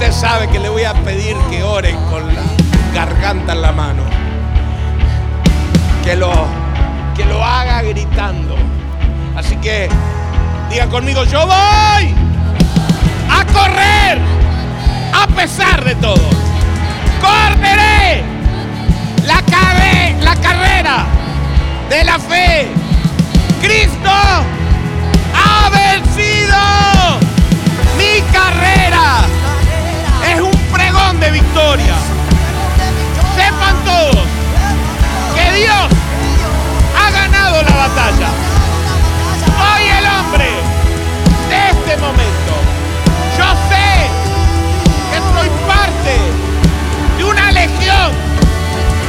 Usted 0.03 0.19
sabe 0.19 0.49
que 0.49 0.59
le 0.59 0.67
voy 0.67 0.83
a 0.83 0.93
pedir 0.95 1.33
que 1.49 1.63
ore 1.63 1.95
con 2.09 2.27
la 2.35 2.41
garganta 2.93 3.53
en 3.53 3.61
la 3.61 3.71
mano. 3.71 4.03
Que 6.03 6.17
lo, 6.17 6.29
que 7.15 7.23
lo 7.23 7.41
haga 7.41 7.81
gritando. 7.83 8.53
Así 9.37 9.55
que 9.55 9.87
diga 10.69 10.87
conmigo, 10.87 11.23
yo 11.23 11.47
voy 11.47 12.13
a 13.31 13.45
correr 13.53 14.19
a 15.13 15.25
pesar 15.37 15.85
de 15.85 15.95
todo. 15.95 16.29
Correré 17.21 18.23
la, 19.25 19.41
cabe- 19.43 20.17
la 20.21 20.35
carrera 20.35 21.05
de 21.89 22.03
la 22.03 22.19
fe. 22.19 22.67
Cristo 23.61 24.09
ha 24.09 25.69
vencido. 25.69 26.57
Mi 27.97 28.19
carrera 28.33 29.21
pregón 30.73 31.19
de 31.19 31.31
victoria. 31.31 31.95
Sepan 33.35 33.75
todos 33.85 34.25
que 35.35 35.57
Dios 35.57 35.87
ha 36.97 37.11
ganado 37.11 37.61
la 37.61 37.75
batalla. 37.75 38.29
Soy 39.59 39.83
el 39.99 40.05
hombre 40.05 40.49
de 41.49 41.69
este 41.69 41.97
momento. 41.97 42.53
Yo 43.37 43.45
sé 43.69 43.89
que 45.11 45.19
soy 45.33 45.49
parte 45.67 46.17
de 47.17 47.23
una 47.23 47.51
legión 47.51 48.11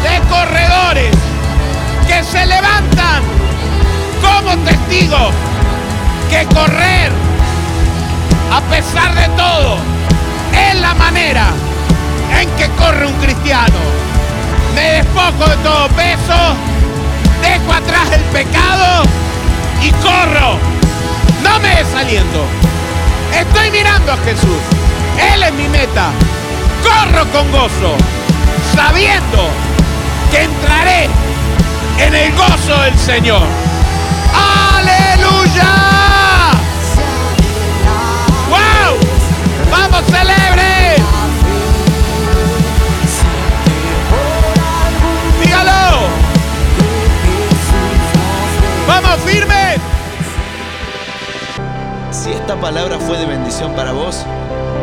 de 0.02 0.20
corredores 0.28 1.14
que 2.06 2.22
se 2.22 2.46
levantan 2.46 3.22
como 4.20 4.56
testigos 4.64 5.32
que 6.30 6.46
correr 6.54 7.12
a 8.52 8.60
pesar 8.70 9.14
de 9.14 9.28
todo 9.36 9.78
es 10.54 10.80
la 10.80 10.94
manera 10.94 11.46
en 12.40 12.48
que 12.56 12.68
corre 12.76 13.06
un 13.06 13.14
cristiano. 13.14 13.78
Me 14.74 15.02
despojo 15.02 15.48
de 15.48 15.56
todo 15.58 15.88
peso, 15.88 16.38
dejo 17.42 17.72
atrás 17.72 18.08
el 18.12 18.22
pecado 18.24 19.04
y 19.82 19.90
corro. 20.02 20.58
No 21.42 21.58
me 21.60 21.76
desaliento. 21.76 22.44
Estoy 23.32 23.70
mirando 23.70 24.12
a 24.12 24.16
Jesús. 24.18 24.60
Él 25.32 25.42
es 25.42 25.52
mi 25.54 25.68
meta. 25.68 26.10
Corro 26.82 27.24
con 27.32 27.50
gozo, 27.50 27.96
sabiendo 28.74 29.48
que 30.30 30.42
entraré 30.42 31.08
en 31.98 32.14
el 32.14 32.32
gozo 32.32 32.80
del 32.82 32.98
Señor. 32.98 33.46
¡Aleluya! 34.76 36.23
¡Vamos, 39.74 40.04
celebre! 40.06 41.02
¡Dígalo! 45.42 46.06
¡Vamos, 48.86 49.16
firme! 49.26 49.74
Si 52.12 52.30
esta 52.30 52.54
palabra 52.54 53.00
fue 53.00 53.18
de 53.18 53.26
bendición 53.26 53.74
para 53.74 53.90
vos, 53.90 54.24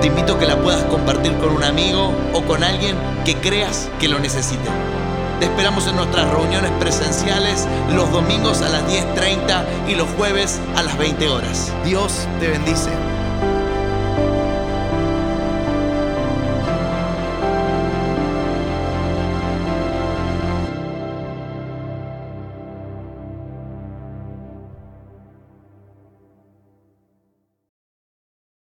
te 0.02 0.08
invito 0.08 0.34
a 0.34 0.40
que 0.40 0.46
la 0.46 0.58
puedas 0.58 0.84
compartir 0.84 1.38
con 1.38 1.52
un 1.52 1.64
amigo 1.64 2.14
o 2.34 2.42
con 2.42 2.62
alguien 2.62 2.98
que 3.24 3.36
creas 3.36 3.90
que 3.98 4.10
lo 4.10 4.20
necesite. 4.20 4.70
Te 5.40 5.46
esperamos 5.46 5.88
en 5.88 5.96
nuestras 5.96 6.30
reuniones 6.32 6.72
presenciales 6.82 7.66
los 7.94 8.12
domingos 8.12 8.62
a 8.62 8.68
las 8.68 8.84
10.30 8.90 9.64
y 9.88 9.96
los 9.96 10.10
jueves 10.18 10.60
a 10.76 10.84
las 10.84 10.98
20 10.98 11.30
horas. 11.30 11.72
Dios 11.86 12.28
te 12.42 12.50
bendice. 12.50 13.11